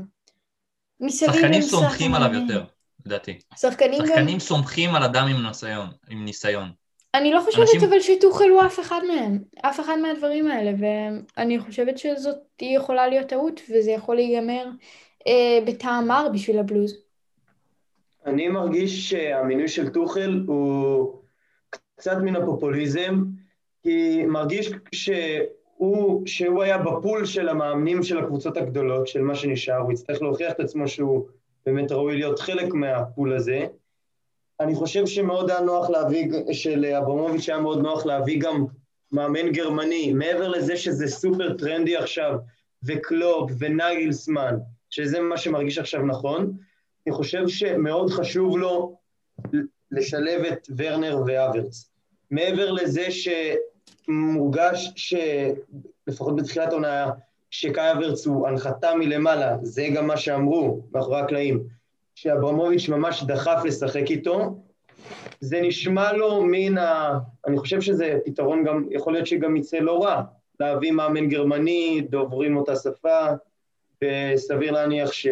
[1.00, 2.34] מסביב שחקנים סומכים עליו.
[2.34, 2.64] יותר,
[3.06, 3.38] לדעתי.
[3.56, 4.06] שחקנים גם...
[4.06, 5.86] שחקנים סומכים על אדם עם ניסיון.
[6.10, 6.68] עם ניסיון.
[7.14, 11.60] אני לא חושבת אנשים- אבל שטוחל הוא אף אחד מהם, אף אחד מהדברים האלה, ואני
[11.60, 14.66] חושבת שזאת יכולה להיות טעות, וזה יכול להיגמר
[15.26, 17.01] אה, בטעם מר בשביל הבלוז.
[18.26, 21.22] אני מרגיש שהמינוי של טוחל הוא
[21.96, 23.24] קצת מן הפופוליזם,
[23.82, 29.92] כי מרגיש שהוא, שהוא היה בפול של המאמנים של הקבוצות הגדולות, של מה שנשאר, הוא
[29.92, 31.26] יצטרך להוכיח את עצמו שהוא
[31.66, 33.66] באמת ראוי להיות חלק מהפול הזה.
[34.60, 38.64] אני חושב שמאוד היה נוח להביא, של אברמוביץ' היה מאוד נוח להביא גם
[39.12, 42.38] מאמן גרמני, מעבר לזה שזה סופר טרנדי עכשיו,
[42.84, 44.56] וקלופ ונגלסמן,
[44.90, 46.52] שזה מה שמרגיש עכשיו נכון,
[47.06, 48.96] אני חושב שמאוד חשוב לו
[49.90, 51.90] לשלב את ורנר והוורץ.
[52.30, 53.06] מעבר לזה
[54.08, 57.10] שמורגש שלפחות בתחילת העונה,
[57.50, 61.64] שקאי הוורץ הוא הנחתה מלמעלה, זה גם מה שאמרו מאחורי הקלעים,
[62.14, 64.62] שאברמוביץ' ממש דחף לשחק איתו,
[65.40, 67.18] זה נשמע לו מן ה...
[67.46, 70.22] אני חושב שזה פתרון גם, יכול להיות שגם יצא לא רע,
[70.60, 73.26] להביא מאמן גרמני, דוברים אותה שפה,
[74.04, 75.26] וסביר להניח ש...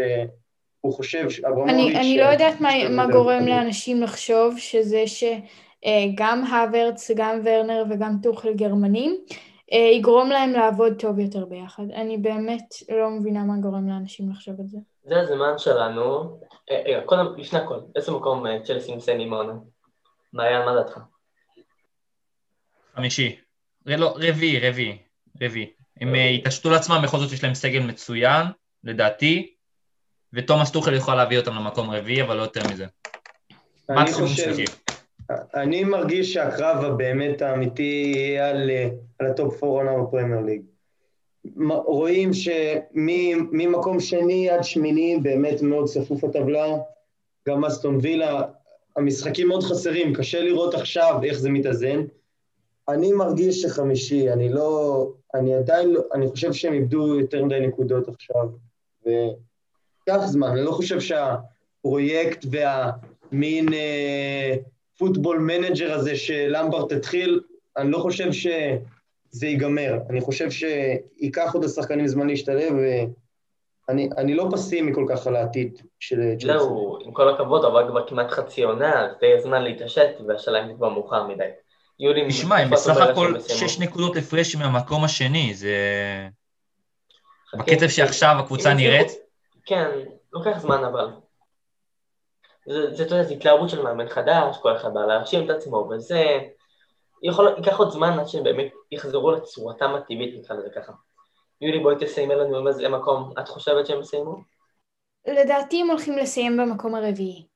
[0.81, 1.75] הוא חושב, אברמוביץ'...
[1.75, 3.47] אני, אני לא יודעת מה, מה גורם.
[3.47, 9.17] לאנשים לחשוב שזה שגם הוורץ, גם ורנר וגם טוחל גרמנים,
[9.73, 11.83] אה, יגרום להם לעבוד טוב יותר ביחד.
[11.95, 14.79] אני באמת לא מבינה מה גורם לאנשים לחשוב את זה.
[15.05, 16.39] זה הזמן שלנו.
[16.71, 19.53] אה, רגע, קודם, לפני הכל, איזה מקום אה, צ'לסי מסיימים העונה?
[20.33, 20.99] מעיין, מה דעתך?
[22.95, 23.37] חמישי.
[23.87, 24.99] לא, רביעי, רביעי,
[25.43, 25.73] רביעי.
[26.01, 28.47] הם אה, התעשתו לעצמם, בכל זאת יש להם סגל מצוין,
[28.85, 29.55] לדעתי,
[30.33, 32.87] ותומאס טוחל יכול להביא אותם למקום רביעי, אבל לא יותר מזה.
[33.91, 34.65] אני מקסימום שלישי.
[35.55, 38.89] אני מרגיש שהקרב הבאמת האמיתי יהיה על, אה,
[39.19, 40.63] על הטופ 4 עונה בפרמייר ליג.
[41.85, 46.67] רואים שממקום שני עד שמיני באמת מאוד צפוף הטבלה,
[47.49, 48.43] גם אסטון וילה,
[48.97, 52.05] המשחקים מאוד חסרים, קשה לראות עכשיו איך זה מתאזן.
[52.89, 58.09] אני מרגיש שחמישי, אני לא, אני עדיין לא, אני חושב שהם איבדו יותר מדי נקודות
[58.09, 58.49] עכשיו,
[60.11, 64.55] וייקח זמן, אני לא חושב שהפרויקט והמין אה,
[64.99, 67.41] football manager הזה שלמפרד התחיל,
[67.77, 72.73] אני לא חושב שזה ייגמר, אני חושב שייקח עוד לשחקנים זמן להשתלב,
[73.89, 76.47] ואני אני לא פסימי כל כך על העתיד של צ'לסי.
[76.47, 80.69] זהו, עם כל הכבוד, אבל כבר כמעט חצי עונה, אז די זמן להתעשת, והשאלה אם
[80.69, 81.45] זה כבר מאוחר מדי.
[82.01, 83.35] יולי, תשמע, הם בסך הכל.
[83.49, 85.77] שש נקודות הפרש מהמקום השני, זה...
[87.59, 89.09] בקצב שעכשיו הקבוצה נראית,
[89.71, 89.91] כן,
[90.33, 91.11] לוקח זמן אבל.
[92.69, 96.39] זה, אתה יודע, זה התלהבות של מאמן חדש, כל אחד בא להרשים את עצמו, וזה...
[97.23, 100.93] יכול, ייקח עוד זמן עד שהם באמת יחזרו לצורתם הטבעית, נקרא לזה ככה.
[101.61, 104.37] יולי, בואי תסיימי לנו עם איזה מקום את חושבת שהם יסיימו?
[105.27, 107.47] לדעתי הם הולכים לסיים במקום הרביעי.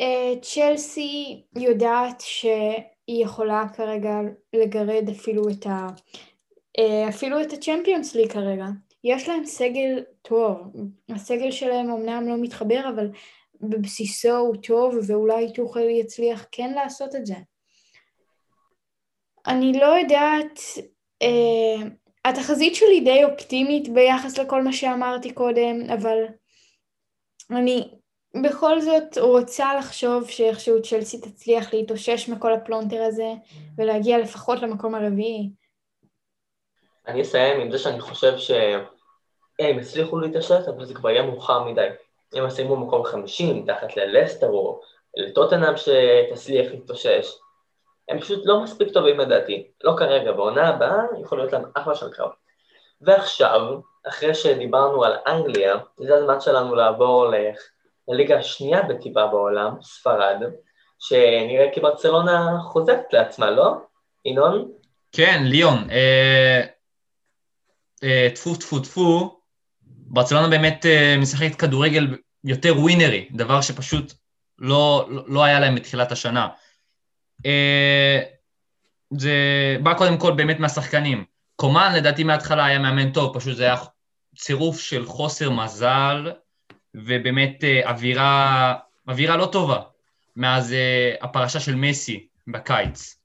[0.00, 4.14] אה, צ'לסי יודעת שהיא יכולה כרגע
[4.52, 5.86] לגרד אפילו את ה...
[6.78, 8.64] אה, אפילו את הצ'מפיונס ליג כרגע.
[9.04, 10.58] יש להם סגל טוב.
[11.08, 13.10] הסגל שלהם אמנם לא מתחבר, אבל
[13.60, 17.34] בבסיסו הוא טוב, ואולי טוחל יצליח כן לעשות את זה.
[19.46, 20.60] אני לא יודעת,
[21.22, 21.88] אה,
[22.24, 26.24] התחזית שלי די אופטימית ביחס לכל מה שאמרתי קודם, אבל
[27.50, 27.88] אני
[28.42, 33.32] בכל זאת רוצה לחשוב שאיכשהו צ'לסי תצליח להתאושש מכל הפלונטר הזה
[33.78, 35.50] ולהגיע לפחות למקום הרביעי.
[37.06, 41.88] אני אסיים עם זה שאני חושב שהם הצליחו להתעשת, אבל זה כבר יהיה מאוחר מדי.
[42.34, 44.80] הם יסיימו במקום חמישי, מתחת ללסטר או
[45.16, 47.26] לטוטנאם שתצליח להתאושש.
[48.08, 49.66] הם פשוט לא מספיק טובים לדעתי.
[49.84, 52.30] לא כרגע, בעונה הבאה יכול להיות להם אחלה של קרב.
[53.00, 53.60] ועכשיו,
[54.08, 57.26] אחרי שדיברנו על אנגליה, זה הזמן שלנו לעבור
[58.08, 60.36] לליגה השנייה בטבעה בעולם, ספרד,
[60.98, 63.72] שנראה כי ברצלונה חוזרת לעצמה, לא?
[64.24, 64.72] ינון?
[65.12, 66.60] כן, ליון, אה,
[68.34, 69.40] טפו טפו טפו,
[69.86, 74.12] ברצלונה באמת אה, משחקת כדורגל יותר ווינרי, דבר שפשוט
[74.58, 76.48] לא, לא, היה להם בתחילת השנה.
[77.46, 78.20] אה,
[79.10, 79.36] זה
[79.82, 81.24] בא קודם כל באמת מהשחקנים.
[81.56, 83.76] קומן לדעתי מההתחלה היה מאמן טוב, פשוט זה היה
[84.36, 86.32] צירוף של חוסר מזל
[86.94, 88.74] ובאמת אה, אווירה,
[89.08, 89.82] אווירה לא טובה
[90.36, 93.16] מאז אה, הפרשה של מסי בקיץ.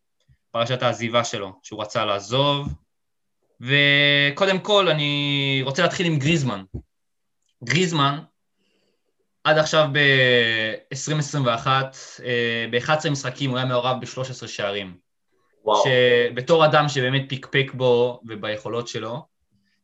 [0.51, 2.73] פרשת העזיבה שלו, שהוא רצה לעזוב.
[3.62, 6.64] וקודם כל, אני רוצה להתחיל עם גריזמן.
[7.64, 8.20] גריזמן,
[9.43, 11.68] עד עכשיו ב-2021,
[12.72, 14.97] ב-11 משחקים הוא היה מעורב ב-13 שערים.
[15.64, 15.84] וואו.
[15.84, 19.26] שבתור אדם שבאמת פיקפק בו וביכולות שלו,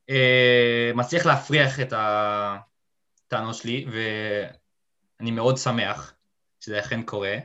[0.10, 6.14] אה, מצליח להפריח את הטענות שלי, ואני מאוד שמח
[6.60, 7.38] שזה אכן קורה.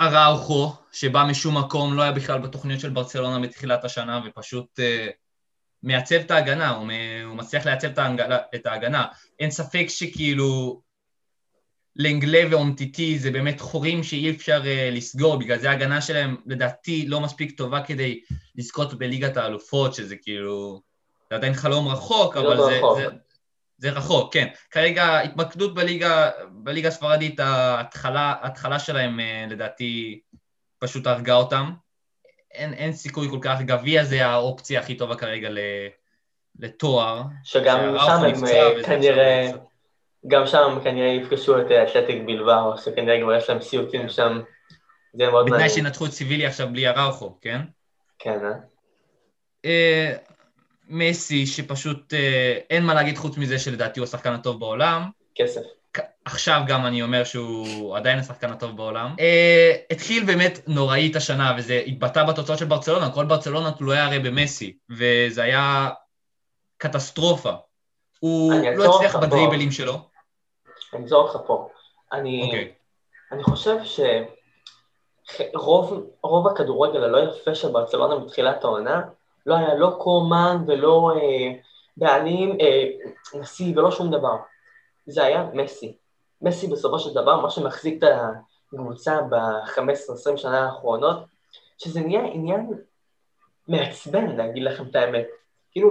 [0.00, 5.06] אראוכו, שבא משום מקום, לא היה בכלל בתוכניות של ברצלונה מתחילת השנה, ופשוט אה,
[5.82, 9.06] מעצב את ההגנה, הוא, מ- הוא מצליח לעצב את ההגנה, את ההגנה.
[9.38, 10.80] אין ספק שכאילו
[11.96, 17.20] לנגלה ואומטיטי זה באמת חורים שאי אפשר uh, לסגור, בגלל זה ההגנה שלהם לדעתי לא
[17.20, 18.20] מספיק טובה כדי
[18.56, 20.80] לזכות בליגת האלופות, שזה כאילו,
[21.30, 22.98] זה עדיין חלום רחוק, אבל זה, רחוק.
[22.98, 23.06] זה,
[23.78, 24.48] זה רחוק, כן.
[24.70, 30.20] כרגע התמקדות בליגה, בליגה הספרדית, ההתחלה, ההתחלה שלהם uh, לדעתי
[30.78, 31.70] פשוט הרגה אותם.
[32.54, 35.58] אין, אין סיכוי כל כך, גביע זה האופציה הכי טובה כרגע ל,
[36.58, 37.22] לתואר.
[37.44, 39.50] שגם שם הם אה, כנראה,
[40.26, 44.40] גם שם הם כנראה יפגשו את אה, אתלטיק בלבאו, שכנראה כבר יש להם סיוטים שם.
[45.12, 45.74] זה מאוד בתנאי מעניין.
[45.74, 47.60] שינצחו את סיבילי עכשיו בלי אראוכו, כן?
[48.18, 50.12] כן, אה?
[50.88, 55.10] מסי, שפשוט אה, אין מה להגיד חוץ מזה שלדעתי הוא השחקן הטוב בעולם.
[55.34, 55.60] כסף.
[56.24, 59.14] עכשיו גם אני אומר שהוא עדיין השחקן הטוב בעולם.
[59.20, 64.76] אה, התחיל באמת נוראית השנה, וזה התבטא בתוצאות של ברצלונה, כל ברצלונה תלויה הרי במסי,
[64.90, 65.88] וזה היה
[66.76, 67.52] קטסטרופה.
[68.20, 69.16] הוא לא הצליח.
[69.16, 69.94] בדריבלים שלו.
[70.92, 71.68] אני אגזור אותך פה.
[72.12, 72.72] אני, אוקיי.
[73.32, 73.76] אני חושב
[75.24, 79.02] שרוב רוב הכדורגל הלא יפה של ברצלונה מתחילת העונה,
[79.48, 81.52] לא היה לא קומן ולא אה,
[81.96, 82.84] בעלים, אה,
[83.34, 84.36] נשיא ולא שום דבר.
[85.06, 85.96] זה היה מסי.
[86.42, 88.08] מסי בסופו של דבר, מה שמחזיק את
[88.72, 91.18] הקבוצה ב-15-20 שנה האחרונות,
[91.78, 92.70] שזה נהיה עניין
[93.68, 95.26] מעצבן, להגיד לכם את האמת.
[95.72, 95.90] כאילו,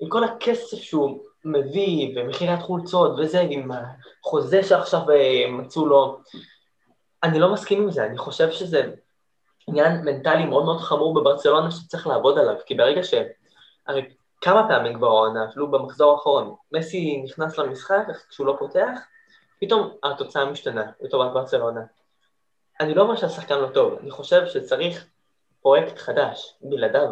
[0.00, 3.70] עם כל הכסף שהוא מביא, ומכירת חולצות וזה, עם
[4.24, 6.18] החוזה שעכשיו אה, מצאו לו,
[7.22, 8.90] אני לא מסכים עם זה, אני חושב שזה
[9.70, 13.14] עניין מנטלי מאוד מאוד חמור בברצלונה שצריך לעבוד עליו, כי ברגע ש...
[13.86, 14.02] הרי
[14.40, 19.00] כמה פעמים כבר העונה, אפילו במחזור האחרון, מסי נכנס למשחק, כשהוא לא פותח,
[19.60, 21.80] פתאום התוצאה משתנה לטובת ברצלונה.
[22.80, 25.06] אני לא אומר שהשחקן לא טוב, אני חושב שצריך
[25.62, 27.10] פרויקט חדש, בלעדיו.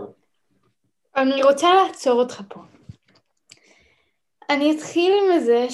[1.17, 2.61] אני רוצה לעצור אותך פה.
[4.51, 5.67] אני אתחיל עם זה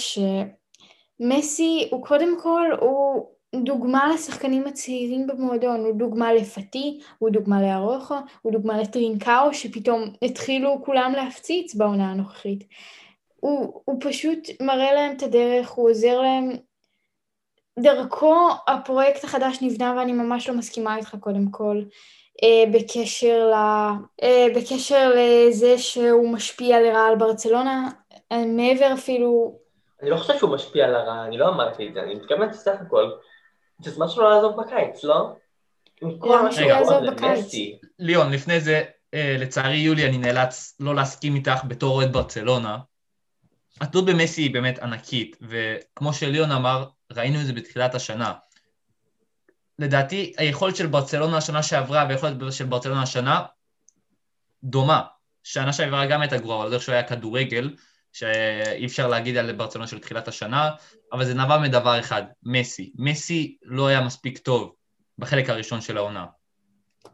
[1.21, 8.15] שמסי הוא קודם כל, הוא דוגמה לשחקנים הצעירים במועדון, הוא דוגמה לפתי, הוא דוגמה לארוחו,
[8.43, 12.65] הוא דוגמה לטרינקאו שפתאום התחילו כולם להפציץ בעונה הנוכחית.
[13.41, 16.51] הוא, הוא פשוט מראה להם את הדרך, הוא עוזר להם.
[17.79, 21.83] דרכו הפרויקט החדש נבנה ואני ממש לא מסכימה איתך קודם כל.
[22.43, 23.55] אה, בקשר, ל,
[24.23, 27.89] אה, בקשר לזה שהוא משפיע לרעה על ברצלונה,
[28.33, 29.59] אה, מעבר אפילו,
[30.03, 33.11] אני לא חושב שהוא משפיע לרעה, אני לא אמרתי את זה, אני מתכוון בסך הכל,
[33.79, 35.37] זה זמן שלו לעזוב בקיץ, לא?
[37.03, 37.79] למסי.
[37.99, 38.83] ליאון, לפני זה,
[39.15, 42.79] אה, לצערי יולי, אני נאלץ לא להסכים איתך בתור אוהד ברצלונה.
[43.81, 48.33] התלות במסי היא באמת ענקית, וכמו שליאון אמר, ראינו את זה בתחילת השנה.
[49.79, 53.43] לדעתי, היכולת של ברצלונה השנה שעברה והיכולת של ברצלונה השנה
[54.65, 55.03] דומה.
[55.43, 57.77] שנה שעברה גם הייתה גרועה, אבל זה שהוא היה כדורגל,
[58.15, 60.71] שאי אפשר להגיד על ברצלונה של תחילת השנה,
[61.13, 62.93] אבל זה נבע מדבר אחד, מסי.
[62.95, 64.73] מסי לא היה מספיק טוב
[65.19, 66.27] בחלק הראשון של העונה.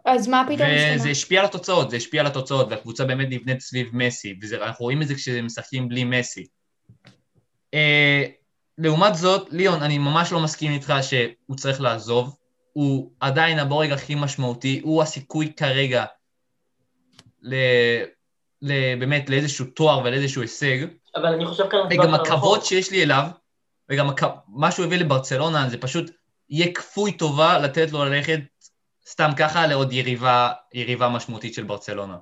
[0.04, 1.10] אז מה פתאום וזה השתנה?
[1.10, 5.08] השפיע על התוצאות, זה השפיע על התוצאות, והקבוצה באמת נבנית סביב מסי, ואנחנו רואים את
[5.08, 6.46] זה כשהם משחקים בלי מסי.
[7.74, 8.24] אה,
[8.78, 12.36] לעומת זאת, ליאון, אני ממש לא מסכים איתך שהוא צריך לעזוב.
[12.72, 16.04] הוא עדיין הבורג הכי משמעותי, הוא הסיכוי כרגע
[17.42, 17.54] ל...
[18.98, 20.78] באמת לאיזשהו תואר ולאיזשהו הישג.
[21.16, 21.78] אבל אני חושב כאן...
[21.90, 22.64] וגם הכבוד.
[22.64, 23.24] שיש לי אליו,
[23.90, 24.22] וגם הכ...
[24.48, 26.10] מה שהוא הביא לברצלונה, זה פשוט
[26.50, 28.40] יהיה כפוי טובה לתת לו ללכת
[29.08, 32.16] סתם ככה לעוד יריבה, יריבה משמעותית של ברצלונה.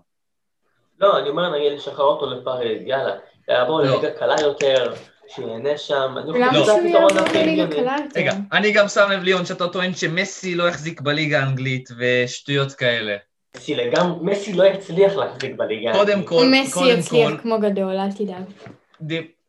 [1.00, 3.12] לא, אני אומר נגיד לשחרר אותו לפריז, יאללה.
[3.48, 3.86] יעבור לא.
[3.86, 4.94] לליגה קלה יותר,
[5.28, 6.14] שיהנה שם.
[6.26, 7.66] למה שהוא יעבור לליגה.
[7.66, 8.20] קלה יותר?
[8.20, 13.16] רגע, אני גם שם לב, ליאון, שאתה טוען שמסי לא יחזיק בליגה האנגלית ושטויות כאלה.
[13.56, 15.92] מסי לגמרי, מסי לא יצליח להחזיק בליגה.
[15.92, 18.44] קודם כל, מסי יצליח כמו גדול, אל תדאג.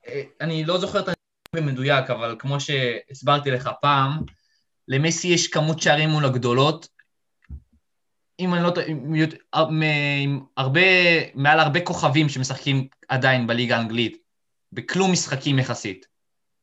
[0.08, 4.20] אה, אני לא זוכר את הנתונים במדויק, אבל כמו שהסברתי לך פעם,
[4.88, 6.88] למסי יש כמות שערים מול הגדולות,
[8.40, 8.88] אם אני לא טועה,
[10.20, 10.82] עם הרבה,
[11.36, 14.18] מעל הרבה כוכבים שמשחקים עדיין בליגה האנגלית,
[14.72, 16.06] בכלום משחקים יחסית.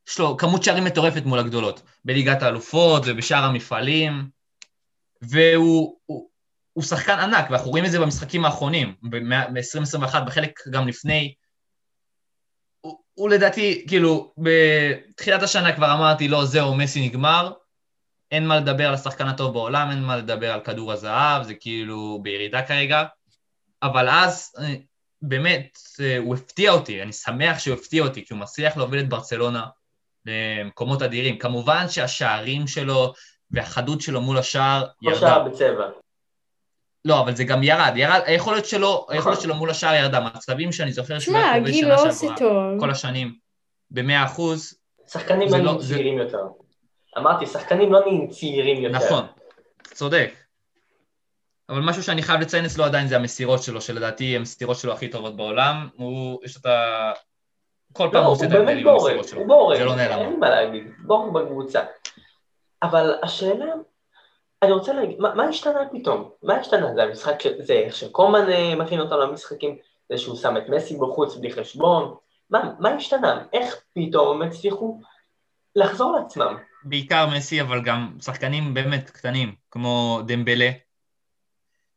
[0.08, 4.28] יש לו כמות שערים מטורפת מול הגדולות, בליגת האלופות ובשאר המפעלים,
[5.22, 6.28] והוא הוא,
[6.76, 11.34] הוא שחקן ענק, ואנחנו רואים את זה במשחקים האחרונים, ב-2021, בחלק גם לפני,
[12.80, 17.52] הוא, הוא לדעתי, כאילו, בתחילת השנה כבר אמרתי, לא, זהו, מסי נגמר,
[18.30, 22.20] אין מה לדבר על השחקן הטוב בעולם, אין מה לדבר על כדור הזהב, זה כאילו
[22.22, 23.04] בירידה כרגע.
[23.82, 24.74] אבל אז, אה,
[25.22, 29.08] באמת, אה, הוא הפתיע אותי, אני שמח שהוא הפתיע אותי, כי הוא מצליח להוביל את
[29.08, 29.66] ברצלונה
[30.26, 31.38] למקומות אדירים.
[31.38, 33.12] כמובן שהשערים שלו
[33.50, 35.20] והחדות שלו מול השער ירדה.
[35.20, 36.05] שער בצבע.
[37.06, 39.14] לא, אבל זה גם ירד, ירד, היכולת שלו, נכון.
[39.14, 42.72] היכולת שלו מול השער ירדה, מצבים שאני זוכר שהוא היה הגיל שנה לא שעברה.
[42.80, 43.34] כל השנים,
[43.90, 44.74] במאה אחוז,
[45.08, 46.42] שחקנים לא לא- נהיים צעירים יותר.
[47.18, 48.96] אמרתי, שחקנים לא נהיים צעירים יותר.
[48.96, 49.26] נכון,
[49.82, 50.34] צודק.
[51.68, 55.08] אבל משהו שאני חייב לציין אצלו עדיין זה המסירות שלו, שלדעתי הן המסירות שלו הכי
[55.08, 55.88] טובות בעולם.
[55.94, 57.12] הוא, יש את ה...
[57.92, 59.38] כל לא, פעם הוא הוא עושה את ההבדלים בורג, במסירות שלו.
[59.38, 60.30] הוא בורג, זה לא אין.
[60.30, 61.80] לי מה להגיד, בורג בקבוצה.
[62.82, 63.66] אבל השאלה,
[64.62, 66.30] אני רוצה להגיד, מה, מה השתנה פתאום?
[66.42, 66.94] מה השתנה?
[66.94, 69.76] זה המשחק, של- זה איך שקומן אה, מכין אותם למשחקים,
[70.08, 72.14] זה שהוא שם את מסי בחוץ בלי חשבון,
[72.50, 73.44] מה, מה השתנה?
[73.52, 75.00] איך פתאום הם הצליחו
[75.76, 76.56] לחזור לעצמם?
[76.84, 80.70] בעיקר מסי, אבל גם שחקנים באמת קטנים, כמו דמבלה,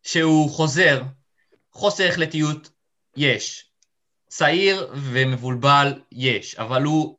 [0.04, 1.02] שהוא חוזר,
[1.72, 2.70] חוסר החלטיות,
[3.18, 3.66] יש.
[4.28, 7.18] צעיר ומבולבל, יש, אבל הוא,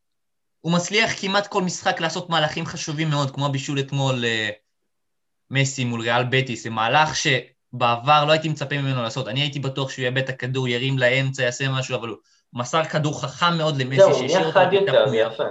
[0.60, 4.50] הוא מצליח כמעט כל משחק לעשות מהלכים חשובים מאוד, כמו הבישול אתמול אה,
[5.50, 9.28] מסי מול ריאל בטיס, זה מהלך שבעבר לא הייתי מצפה ממנו לעשות.
[9.28, 12.16] אני הייתי בטוח שהוא יאבד את הכדור, ירים לאמצע, יעשה משהו, אבל הוא
[12.52, 15.04] מסר כדור חחם מאוד למסי, זהו, הוא שהשאיר נהיה אותו חד יותר.
[15.14, 15.44] יפה.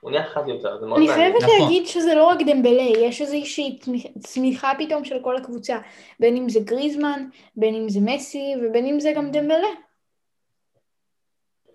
[0.00, 1.30] הוא נהיה חד יותר, זה מאוד אני מעניין.
[1.30, 1.60] חייבת נכון.
[1.60, 3.78] להגיד שזה לא רק דמבלה, יש איזושהי
[4.18, 5.78] צמיחה פתאום של כל הקבוצה,
[6.20, 9.68] בין אם זה גריזמן, בין אם זה מסי ובין אם זה גם דמבלה.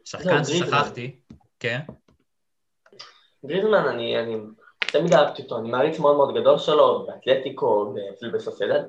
[0.03, 0.43] שחקן.
[0.43, 1.15] ששכחתי,
[1.59, 1.79] כן,
[3.45, 4.35] גריזמן, אני, אני
[4.91, 8.83] תמיד אהבתי אותו, אני מעריץ מאוד מאוד גדול שלו, באתלטיקו, אפילו בסוסיידד,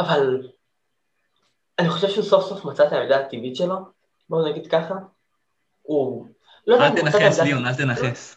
[0.00, 0.48] אבל
[1.78, 3.76] אני חושב שהוא סוף סוף מצא את העמדה הטבעית שלו,
[4.28, 4.94] בואו נגיד ככה.
[5.82, 6.26] הוא...
[6.66, 8.36] לא אל תנכס, ליאון, אל תנכס.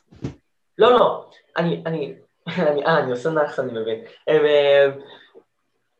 [0.77, 2.15] לא, לא, אני, אני,
[2.47, 4.03] אני, אה, אני עושה נאחס, אני מבין.
[4.29, 4.85] אה,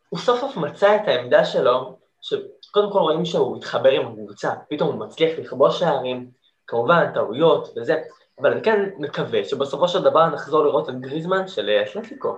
[0.09, 4.89] הוא סוף סוף מצא את העמדה שלו, שקודם כל רואים שהוא מתחבר עם הקבוצה, פתאום
[4.89, 6.31] הוא מצליח לכבוש שערים,
[6.67, 8.01] כמובן טעויות וזה,
[8.41, 12.37] אבל אני כן מקווה שבסופו של דבר נחזור לראות את גריזמן של אה, אתלטיקו.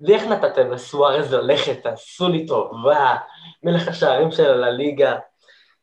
[0.00, 3.16] ואיך נתתם לסוארז ללכת, עשו לי טובה,
[3.62, 5.16] מלך השערים של הליגה,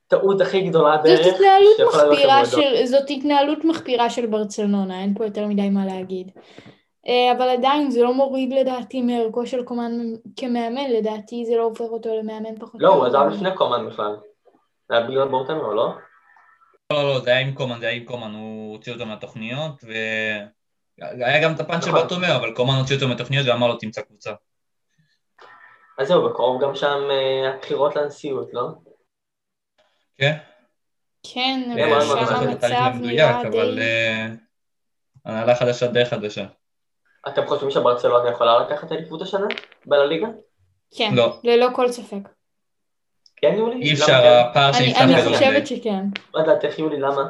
[0.07, 2.45] טעות הכי גדולה בערך, זאת התנהלות מחפירה.
[2.45, 6.31] של, זאת התנהלות מחפירה של ברצלונה, אין פה יותר מדי מה להגיד.
[7.07, 9.91] אה, אבל עדיין זה לא מוריד לדעתי מערכו של קומן
[10.35, 13.05] כמאמן, לדעתי זה לא הופך אותו למאמן פחות לא, הוא.
[13.05, 14.15] עזב לפני קומן בכלל.
[14.89, 15.89] זה היה בגלל בורטמר, לא?
[16.93, 21.43] לא, לא, זה היה עם קומן, זה היה עם קומן, הוא הוציא אותו מהתוכניות, והיה
[21.43, 22.01] גם את הפן של נכון.
[22.01, 24.31] ברטומאו, אבל קומן הוציא אותו מהתוכניות ואמר לו תמצא קבוצה.
[25.97, 28.67] אז זהו, בקרוב גם שם אה, הבחירות לנשיאות, לא?
[30.17, 30.37] כן?
[31.33, 33.81] כן, אבל זוכר את המצב נראה אבל די...
[33.81, 34.27] אה,
[35.25, 36.45] הנהלה חדשה די חדשה.
[37.27, 39.47] אתם חושבים שברצלונה יכולה לקחת אליפות השנה?
[39.85, 40.27] בלליגה?
[40.97, 41.39] כן, לא.
[41.43, 42.34] ללא כל ספק.
[43.35, 43.81] כן, יולי?
[43.81, 44.49] אי אפשר, כן?
[44.49, 45.67] הפער אני, שנפתח אני חושבת.
[45.67, 46.05] שכן.
[46.35, 46.99] מה דעתך, יולי?
[46.99, 47.21] למה?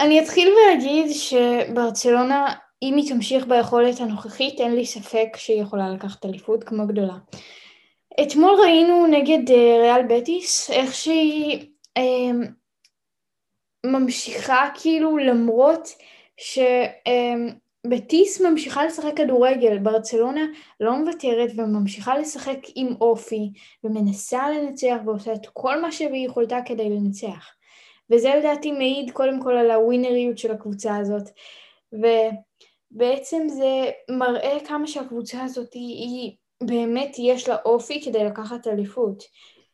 [0.00, 6.24] אני אתחיל ואגיד שברצלונה, אם היא תמשיך ביכולת הנוכחית, אין לי ספק שהיא יכולה לקחת
[6.24, 7.14] אליפות כמו גדולה.
[8.22, 11.66] אתמול ראינו נגד אה, ריאל בטיס איך שהיא
[11.96, 12.30] אה,
[13.86, 15.88] ממשיכה כאילו למרות
[17.86, 20.44] שבטיס ממשיכה לשחק כדורגל, ברצלונה
[20.80, 23.52] לא מוותרת וממשיכה לשחק עם אופי
[23.84, 27.48] ומנסה לנצח ועושה את כל מה שביכולתה כדי לנצח.
[28.10, 31.22] וזה לדעתי מעיד קודם כל על הווינריות של הקבוצה הזאת.
[31.92, 39.22] ובעצם זה מראה כמה שהקבוצה הזאת היא, היא באמת יש לה אופי כדי לקחת אליפות.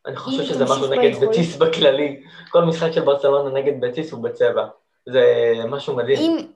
[0.07, 2.23] אני חושב שזה משהו נגד בטיס בכללי.
[2.51, 4.67] כל משחק של ברצלונה נגד בטיס הוא בצבע.
[5.09, 6.19] זה משהו מדהים.
[6.19, 6.47] אם,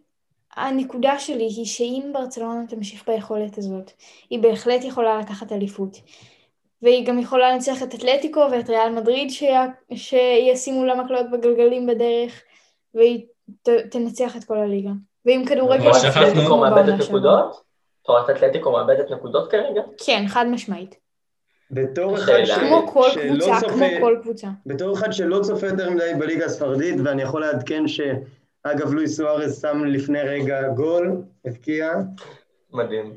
[0.56, 3.90] הנקודה שלי היא שאם ברצלונה תמשיך ביכולת הזאת,
[4.30, 6.00] היא בהחלט יכולה לקחת אליפות.
[6.82, 9.42] והיא גם יכולה לנצח את אתלטיקו ואת ריאל מדריד ש...
[9.94, 12.42] שישימו לה מקלות בגלגלים בדרך,
[12.94, 13.26] והיא
[13.62, 13.68] ת...
[13.68, 14.90] תנצח את כל הליגה.
[15.26, 15.88] ועם כדורגל...
[15.88, 17.08] אבל שכחנו- מאבדת.
[17.08, 17.62] נקודות?
[18.04, 19.82] תורת אתלטיקו מאבדת נקודות כרגע?
[20.06, 20.94] כן, חד משמעית.
[21.70, 22.44] בתור אחד.
[22.44, 22.50] ש...
[22.50, 24.48] כמו כל קבוצה, כמו כל קבוצה.
[24.66, 27.88] בתור אחד שלא צופה יותר מדי בליגה הספרדית, ואני יכול לעדכן
[28.66, 31.92] שאגב לואיס סוארז שם לפני רגע גול, הבקיע,
[32.72, 33.12] מדהים.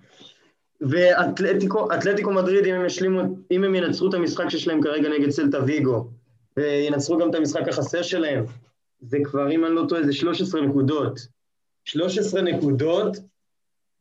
[0.90, 5.30] ואתלטיקו אתלטיקו מדריד, אם הם ישלימו, אם הם ינצחו את המשחק שיש להם כרגע נגד
[5.30, 6.10] סלטה ויגו,
[6.56, 8.44] וינצחו גם את המשחק החסר שלהם,
[9.00, 11.20] זה כבר, אם אני לא טועה, זה 13 נקודות.
[11.84, 13.16] 13 נקודות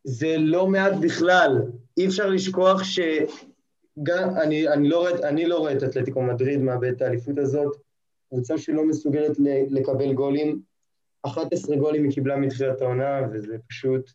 [0.04, 1.62] זה לא מעט בכלל.
[1.98, 6.88] אי אפשר לשכוח שגם, אני, אני, לא רואה, אני לא רואה את אתלטיקו מדריד מאבד
[6.88, 7.78] את האליפות הזאת,
[8.30, 9.38] קבוצה שלא מסוגלת
[9.70, 10.62] לקבל גולים.
[11.26, 14.12] 11 גולים היא קיבלה מתחילת העונה, וזה פשוט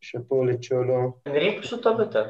[0.00, 1.12] שאפו לצ'ולו.
[1.28, 2.24] נראים פשוט טוב יותר.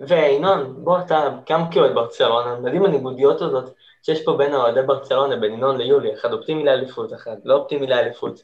[0.00, 5.52] וינון, בוא אתה, גם כאוהד ברצלונה, מדהים הניגודיות הזאת שיש פה בין אוהדי ברצלונה, בין
[5.52, 8.42] ינון ליולי, אחד אופטימי לאליפות, אחד לא אופטימי לאליפות.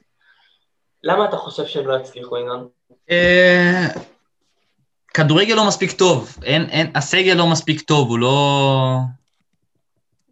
[1.05, 2.69] למה אתה חושב שהם לא יצליחו, ינון?
[3.11, 3.87] אה,
[5.15, 8.99] כדורגל לא מספיק טוב, אין, אין, הסגל לא מספיק טוב, הוא לא...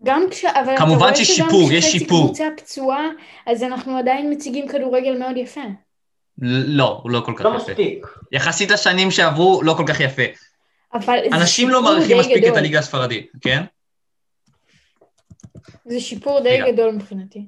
[0.05, 0.45] גם כש...
[0.45, 2.25] אבל כמובן אתה רואה שיש שגם שיפור, יש כשחצי שיפור.
[2.25, 3.09] קבוצה פצועה,
[3.47, 5.61] אז אנחנו עדיין מציגים כדורגל מאוד יפה.
[6.39, 7.57] לא, הוא לא כל כך לא יפה.
[7.57, 8.07] מספיק.
[8.33, 10.23] יחסית לשנים שעברו, לא כל כך יפה.
[10.95, 12.59] אבל אנשים לא מעריכים מספיק את גדול.
[12.59, 13.65] הליגה הספרדית, כן?
[15.87, 16.73] זה שיפור די רגע.
[16.73, 17.47] גדול מבחינתי.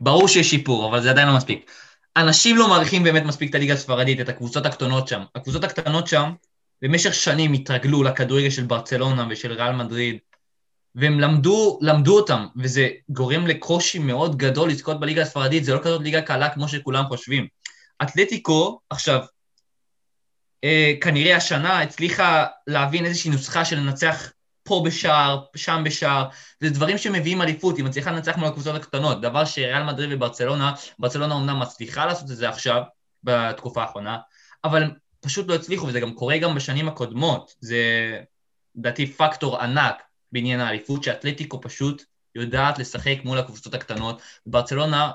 [0.00, 1.70] ברור שיש שיפור, אבל זה עדיין לא מספיק.
[2.16, 5.22] אנשים לא מעריכים באמת מספיק את הליגה הספרדית, את הקבוצות הקטנות שם.
[5.34, 6.30] הקבוצות הקטנות שם,
[6.82, 10.18] במשך שנים התרגלו לכדורגל של ברצלונה ושל ריאל מדריד,
[10.98, 16.02] והם למדו, למדו אותם, וזה גורם לקושי מאוד גדול לזכות בליגה הספרדית, זה לא כזאת
[16.02, 17.46] ליגה קלה כמו שכולם חושבים.
[18.02, 19.20] אתלטיקו, עכשיו,
[20.64, 24.32] אה, כנראה השנה הצליחה להבין איזושהי נוסחה של לנצח
[24.62, 26.28] פה בשער, שם בשער,
[26.60, 31.34] זה דברים שמביאים אליפות, היא מצליחה לנצח מול הקבוצות הקטנות, דבר שריאל מדריד וברצלונה, ברצלונה
[31.34, 32.82] אומנם מצליחה לעשות את זה עכשיו,
[33.24, 34.18] בתקופה האחרונה,
[34.64, 34.90] אבל
[35.20, 37.78] פשוט לא הצליחו, וזה גם קורה גם בשנים הקודמות, זה
[38.76, 42.02] לדעתי פקטור ענק בעניין האליפות, שאתלטיקו פשוט
[42.34, 45.10] יודעת לשחק מול הקבוצות הקטנות, ברצלונה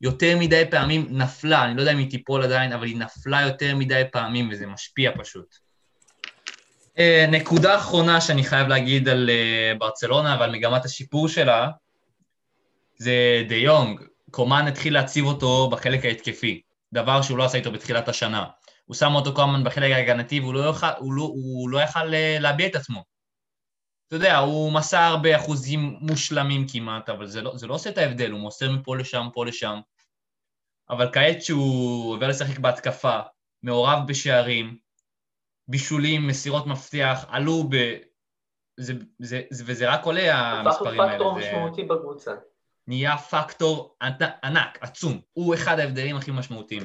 [0.00, 3.76] יותר מדי פעמים נפלה, אני לא יודע אם היא תיפול עדיין, אבל היא נפלה יותר
[3.76, 5.54] מדי פעמים, וזה משפיע פשוט.
[6.98, 11.68] אה, נקודה אחרונה שאני חייב להגיד על אה, ברצלונה ועל מגמת השיפור שלה,
[12.96, 14.00] זה דה יונג.
[14.30, 16.60] קומן התחיל להציב אותו בחלק ההתקפי,
[16.92, 18.44] דבר שהוא לא עשה איתו בתחילת השנה.
[18.84, 20.60] הוא שם אותו הזמן בחלק ההגנתי והוא לא
[21.16, 21.32] לא,
[21.68, 23.13] לא יכל אה, להביע את עצמו.
[24.08, 28.30] אתה יודע, הוא מסר באחוזים מושלמים כמעט, אבל זה לא, זה לא עושה את ההבדל,
[28.30, 29.80] הוא מוסר מפה לשם, פה לשם.
[30.90, 33.20] אבל כעת שהוא עובר לשחק בהתקפה,
[33.62, 34.78] מעורב בשערים,
[35.68, 37.76] בישולים, מסירות מפתח, עלו ב...
[38.76, 41.12] זה, זה, זה, וזה רק עולה המספרים האלה.
[41.12, 42.32] פקטור זה משמעותי בקבוצה.
[42.86, 43.96] נהיה פקטור
[44.42, 45.20] ענק, עצום.
[45.32, 46.82] הוא אחד ההבדלים הכי משמעותיים.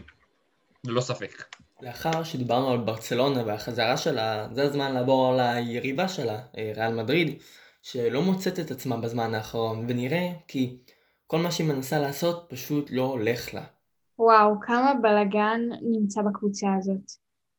[0.88, 1.44] ללא ספק.
[1.82, 7.38] לאחר שדיברנו על ברצלונה והחזרה שלה, זה הזמן לעבור ליריבה שלה, אה, ריאל מדריד,
[7.82, 10.78] שלא מוצאת את עצמה בזמן האחרון, ונראה כי
[11.28, 13.64] כל מה שהיא מנסה לעשות פשוט לא הולך לה.
[14.20, 17.12] וואו, כמה בלאגן נמצא בקבוצה הזאת.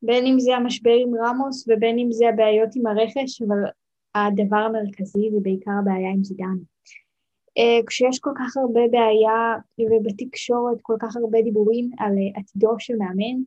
[0.03, 3.57] בין אם זה המשבר עם רמוס ובין אם זה הבעיות עם הרכש, אבל
[4.15, 6.57] הדבר המרכזי זה בעיקר הבעיה עם זידן.
[7.59, 12.95] Uh, כשיש כל כך הרבה בעיה ובתקשורת כל כך הרבה דיבורים על uh, עתידו של
[12.97, 13.43] מאמן,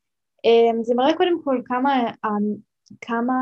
[0.47, 2.11] uh, זה מראה קודם כל כמה,
[3.01, 3.33] כמה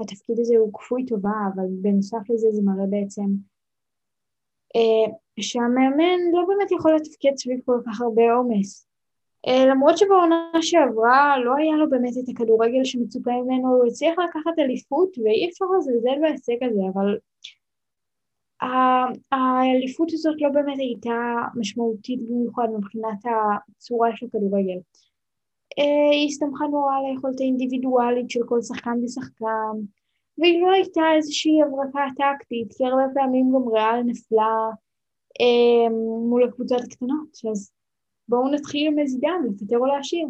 [0.00, 3.26] התפקיד הזה הוא כפוי טובה, אבל בנוסף לזה זה מראה בעצם
[5.40, 8.86] שהמאמן לא באמת יכול לתפקד סביב כל כך הרבה עומס.
[9.70, 15.18] למרות שבעונה שעברה לא היה לו באמת את הכדורגל שמצופה ממנו, הוא הצליח לקחת אליפות
[15.18, 17.18] ואי אפשר לזלזל בהישג הזה, אבל
[19.32, 24.78] האליפות הזאת לא באמת הייתה משמעותית במיוחד מבחינת הצורה של כדורגל.
[26.12, 29.74] היא הסתמכה נורא על היכולת האינדיבידואלית של כל שחקן ושחקן,
[30.38, 34.56] והיא לא הייתה איזושהי הברקה טקטית, כי הרבה פעמים גם ריאל נפלה
[35.40, 35.90] אה,
[36.28, 37.72] מול הקבוצות הקטנות, אז
[38.28, 40.26] בואו נתחיל עם זידן, לפטר או להשאיר.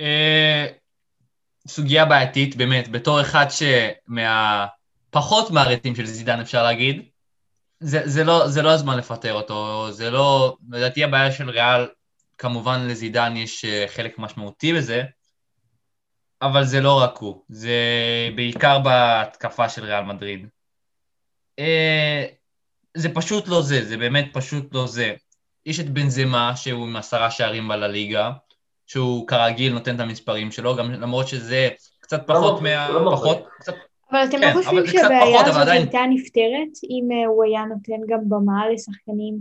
[0.00, 0.66] אה,
[1.68, 4.66] סוגיה בעייתית, באמת, בתור אחד שמה...
[5.10, 7.08] פחות מהרטים של זידן אפשר להגיד,
[7.80, 11.88] זה, זה, לא, זה לא הזמן לפטר אותו, זה לא, לדעתי הבעיה של ריאל,
[12.38, 15.02] כמובן לזידן יש חלק משמעותי בזה,
[16.42, 17.78] אבל זה לא רק הוא, זה
[18.36, 20.46] בעיקר בהתקפה של ריאל מדריד.
[22.96, 25.14] זה פשוט לא זה, זה באמת פשוט לא זה.
[25.66, 28.30] יש את בנזמה, שהוא עם עשרה שערים בלליגה,
[28.86, 31.68] שהוא כרגיל נותן את המספרים שלו, גם למרות שזה
[32.00, 32.88] קצת פחות לא מה...
[32.88, 33.74] לא פחות, קצת
[34.10, 37.64] אבל אתם כן, לא חושבים זה שהבעיה הזאת עדיין- הייתה נפתרת אם אה, הוא היה
[37.64, 39.38] נותן גם במה לשחקנים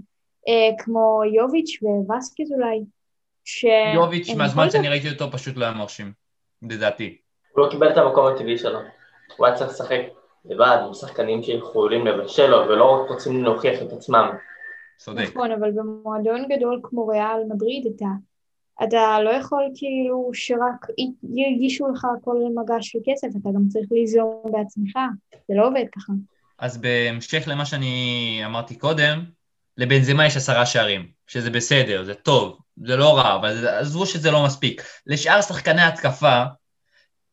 [0.47, 2.80] אה, כמו יוביץ' ווסקז אולי?
[3.45, 3.65] ש...
[3.95, 6.11] יוביץ', מהזמן שאני ראיתי אותו, פשוט לא היה מרשים,
[6.70, 7.17] לדעתי.
[7.55, 8.80] הוא לא קיבל את המקום הטבעי שלו.
[9.38, 9.99] הוא היה צריך לשחק
[10.45, 14.30] לבד עם שחקנים שיכולים לבשל לו ולא רק רוצים להוכיח את עצמם.
[14.97, 15.24] צודק.
[15.34, 18.05] נכון, אבל במועדון גדול כמו ריאל מדריד אתה,
[18.84, 20.86] אתה לא יכול כאילו שרק
[21.36, 24.97] יגישו לך כל מגש של כסף, אתה גם צריך ליזום בעצמך,
[25.47, 26.13] זה לא עובד ככה.
[26.59, 29.23] אז בהמשך למה שאני אמרתי קודם,
[29.77, 34.43] לבנזמה יש עשרה שערים, שזה בסדר, זה טוב, זה לא רע, אבל עזבו שזה לא
[34.45, 34.84] מספיק.
[35.07, 36.43] לשאר שחקני התקפה,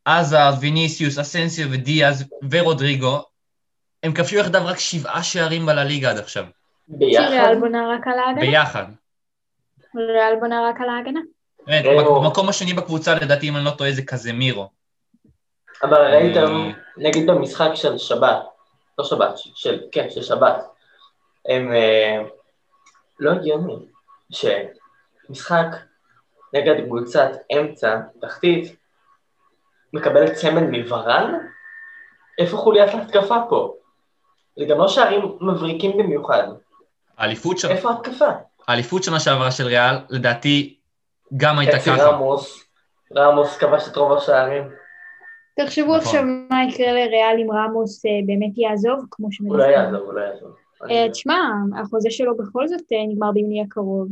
[0.05, 3.23] עזה, ויניסיוס, אסנסיו ודיאז ורודריגו,
[4.03, 6.45] הם כבשו יחדיו רק שבעה שערים בלליגה עד עכשיו,
[6.89, 8.41] ביחד, ריאל בונה רק על ההגנה.
[8.41, 8.87] ביחד.
[9.97, 11.21] ריאל בונה רק על ההגנה.
[11.67, 14.69] באמת, ראינו- במקום השני בקבוצה, לדעתי, אם אני לא טועה, זה קזמירו.
[15.83, 16.71] אבל ראיתם, אה.
[16.97, 18.43] נגיד במשחק של שבת,
[18.99, 20.65] לא שבת, של, כן, של שבת,
[21.49, 22.23] הם אה,
[23.21, 23.75] לא הגיוני
[24.33, 25.67] שמשחק
[26.53, 28.77] נגד קבוצת אמצע, תחתית,
[29.93, 31.35] מקבלת צמד מוורן?
[32.39, 33.75] איפה חוליית ההתקפה פה?
[34.59, 36.43] זה גם לא שערים מבריקים במיוחד.
[37.19, 38.29] האליפות של- איפה ההתקפה?
[38.69, 40.76] האליפות שנה שעברה של ריאל, לדעתי,
[41.37, 42.03] גם הייתה חצי ככה.
[42.03, 42.65] רמוס,
[43.17, 44.63] רמוס כבש את רוב השערים.
[45.61, 45.99] תחשבו נכון.
[45.99, 49.71] עכשיו מה יקרה לריאל אם רמוס אה, באמת יעזוב, כמו לא שמדברים.
[49.71, 50.57] יעזוב, הוא לא יעזוב.
[50.91, 51.41] אה, תשמע,
[51.81, 54.09] החוזה שלו בכל זאת אה, נגמר ביוני הקרוב,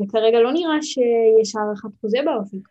[0.00, 2.68] וכרגע לא נראה שיש הארכת חוזה באופק.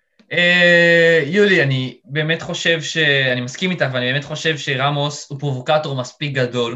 [1.25, 2.97] יולי, אני באמת חושב ש...
[3.31, 6.75] אני מסכים איתך, ואני באמת חושב שרמוס הוא פרובוקטור מספיק גדול,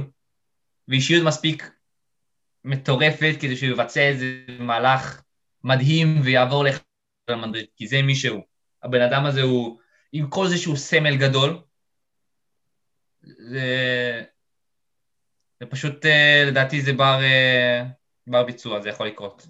[0.88, 1.72] ואישיות מספיק
[2.66, 4.26] מטורפת כדי שהוא יבצע איזה
[4.60, 5.22] מהלך
[5.64, 8.42] מדהים ויעבור לריאל מדריד, כי זה מי שהוא.
[8.84, 9.80] הבן אדם הזה הוא,
[10.12, 11.58] עם כל זה שהוא סמל גדול,
[13.22, 14.22] זה,
[15.60, 17.84] זה פשוט, אה, לדעתי זה בר, אה,
[18.28, 19.48] בר ביצוע, זה יכול לקרות.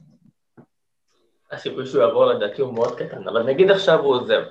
[1.51, 4.41] הסיכוי שהוא יעבור לדעתי הוא מאוד קטן, אבל נגיד עכשיו הוא עוזב,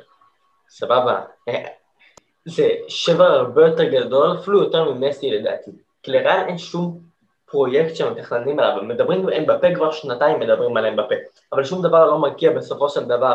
[0.69, 1.65] סבבה, אה,
[2.45, 5.71] זה שבר הרבה יותר גדול, אפילו יותר ממסי לדעתי,
[6.03, 7.08] כי לריאל אין שום
[7.51, 11.15] פרויקט שהם מתכננים עליו, מדברים, הם בפה כבר שנתיים מדברים עליהם בפה,
[11.53, 13.35] אבל שום דבר לא מגיע בסופו של דבר,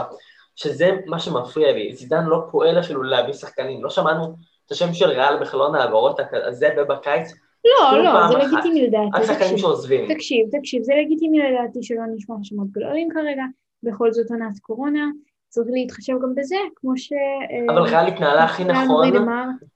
[0.56, 4.36] שזה מה שמפריע לי, זידן לא פועל אפילו להביא שחקנים, לא שמענו
[4.66, 7.34] את השם של ריאל בחלון העברות הזה ובקיץ,
[7.66, 8.38] לא, לא, זה.
[8.38, 9.08] לגיטימי לדעתי.
[9.14, 9.58] רק שחקנים.
[9.58, 10.14] שעוזבים.
[10.14, 13.44] תקשיב, תקשיב, זה לגיטימי לדעתי שלא נשמע שמות גדולים כרגע,
[13.84, 15.10] בכל זאת עונת קורונה,
[15.54, 17.14] צריך להתחשב גם בזה, כמו ש...
[17.14, 19.12] אה, אבל ריאל התנהלה הכי נכון,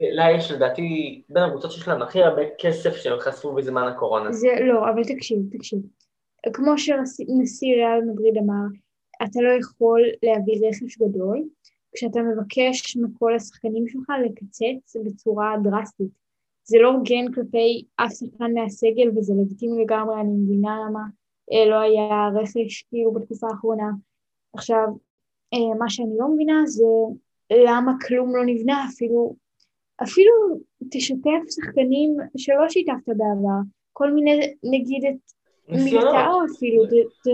[0.01, 4.31] לה יש לדעתי בין הקבוצות שיש להם הכי הרבה כסף שהם חשפו בזמן הקורונה.
[4.31, 5.79] זה לא, אבל תקשיב, תקשיב.
[6.53, 8.65] כמו שנשיא ריאל מדריד אמר,
[9.23, 11.43] אתה לא יכול להביא רכש גדול
[11.95, 16.11] כשאתה מבקש מכל השחקנים שלך לקצץ בצורה דרסטית.
[16.63, 21.01] זה לא הוגן כלפי אף שחקן מהסגל וזה לגיטימי לגמרי, אני מבינה למה
[21.53, 23.91] אה, לא היה רכש כאילו בתקופה האחרונה.
[24.53, 24.87] עכשיו,
[25.79, 26.83] מה שאני לא מבינה זה
[27.53, 29.35] למה כלום לא נבנה, אפילו,
[30.03, 30.31] אפילו
[30.91, 33.59] תשתף שחקנים שלא שיתפת בעבר,
[33.93, 35.31] כל מיני, נגיד את
[35.69, 36.13] ניסיונות.
[36.13, 36.83] מיטאו אפילו,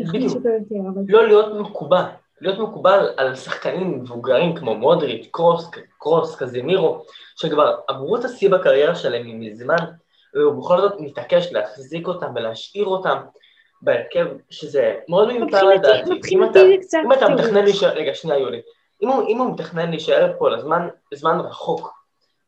[0.04, 0.36] תכניס.
[0.36, 2.04] אותו יותר, אבל לא להיות מקובל.
[2.42, 7.04] להיות מקובל על שחקנים מבוגרים כמו מודריץ', קרוס, קרוס, קזמירו,
[7.36, 9.86] שכבר עברו את השיא בקריירה שלהם מזמן,
[10.34, 13.18] והוא בכל זאת מתעקש להחזיק אותם ולהשאיר אותם
[13.84, 16.12] בהרכב, שזה מאוד מיותר לדעתי.
[16.12, 17.40] אם מבחינתי אתה- זה קצת אם אתה תירוץ.
[17.40, 18.62] מתכנן להישאר, רגע, שנייה יולי,
[19.02, 20.50] אם הוא, מתכנן להישאר פה
[21.12, 21.94] לזמן, רחוק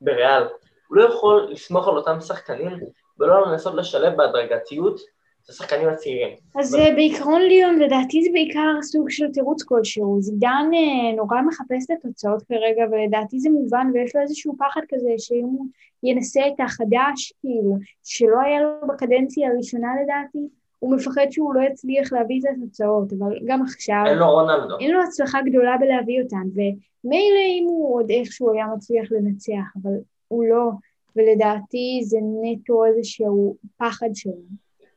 [0.02, 0.44] בריאל,
[0.88, 2.80] הוא לא יכול לסמוך על אותם שחקנים
[3.20, 5.00] ולא לנסות לשלב בהדרגתיות
[5.46, 6.36] את השחקנים הצעירים.
[6.60, 10.18] אז בעיקרון ליאון, לדעתי זה בעיקר סוג של תירוץ כלשהו.
[10.22, 15.10] זידן אה, נורא מחפש את התוצאות כרגע, ולדעתי זה מובן, ויש לו איזשהו פחד כזה
[15.18, 15.66] שאם הוא
[16.04, 20.48] ינסה את החדש, כאילו, שלא היה לו בקדנציה הראשונה לדעתי,
[20.86, 24.04] הוא מפחד שהוא לא יצליח להביא את התוצאות, אבל גם עכשיו...
[24.06, 24.78] אין לו רונלדו.
[24.80, 29.92] אין לו הצלחה גדולה בלהביא אותן, ומילא אם הוא עוד איכשהו היה מצליח לנצח, אבל
[30.28, 30.70] הוא לא,
[31.16, 34.34] ולדעתי זה נטו איזשהו פחד שלו.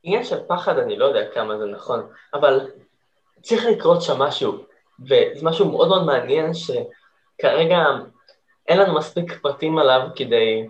[0.03, 1.99] עניין של פחד, אני לא יודע כמה זה נכון,
[2.33, 2.71] אבל
[3.41, 4.53] צריך לקרות שם משהו,
[4.99, 7.77] וזה משהו מאוד מאוד מעניין שכרגע
[8.67, 10.67] אין לנו מספיק פרטים עליו כדי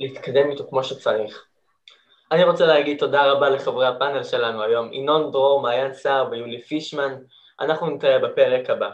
[0.00, 1.46] להתקדם איתו כמו שצריך.
[2.34, 7.14] אני רוצה להגיד תודה רבה לחברי הפאנל שלנו היום, ינון דרור, מעיין סער ויולי פישמן,
[7.60, 8.90] אנחנו נתראה בפרק הבא.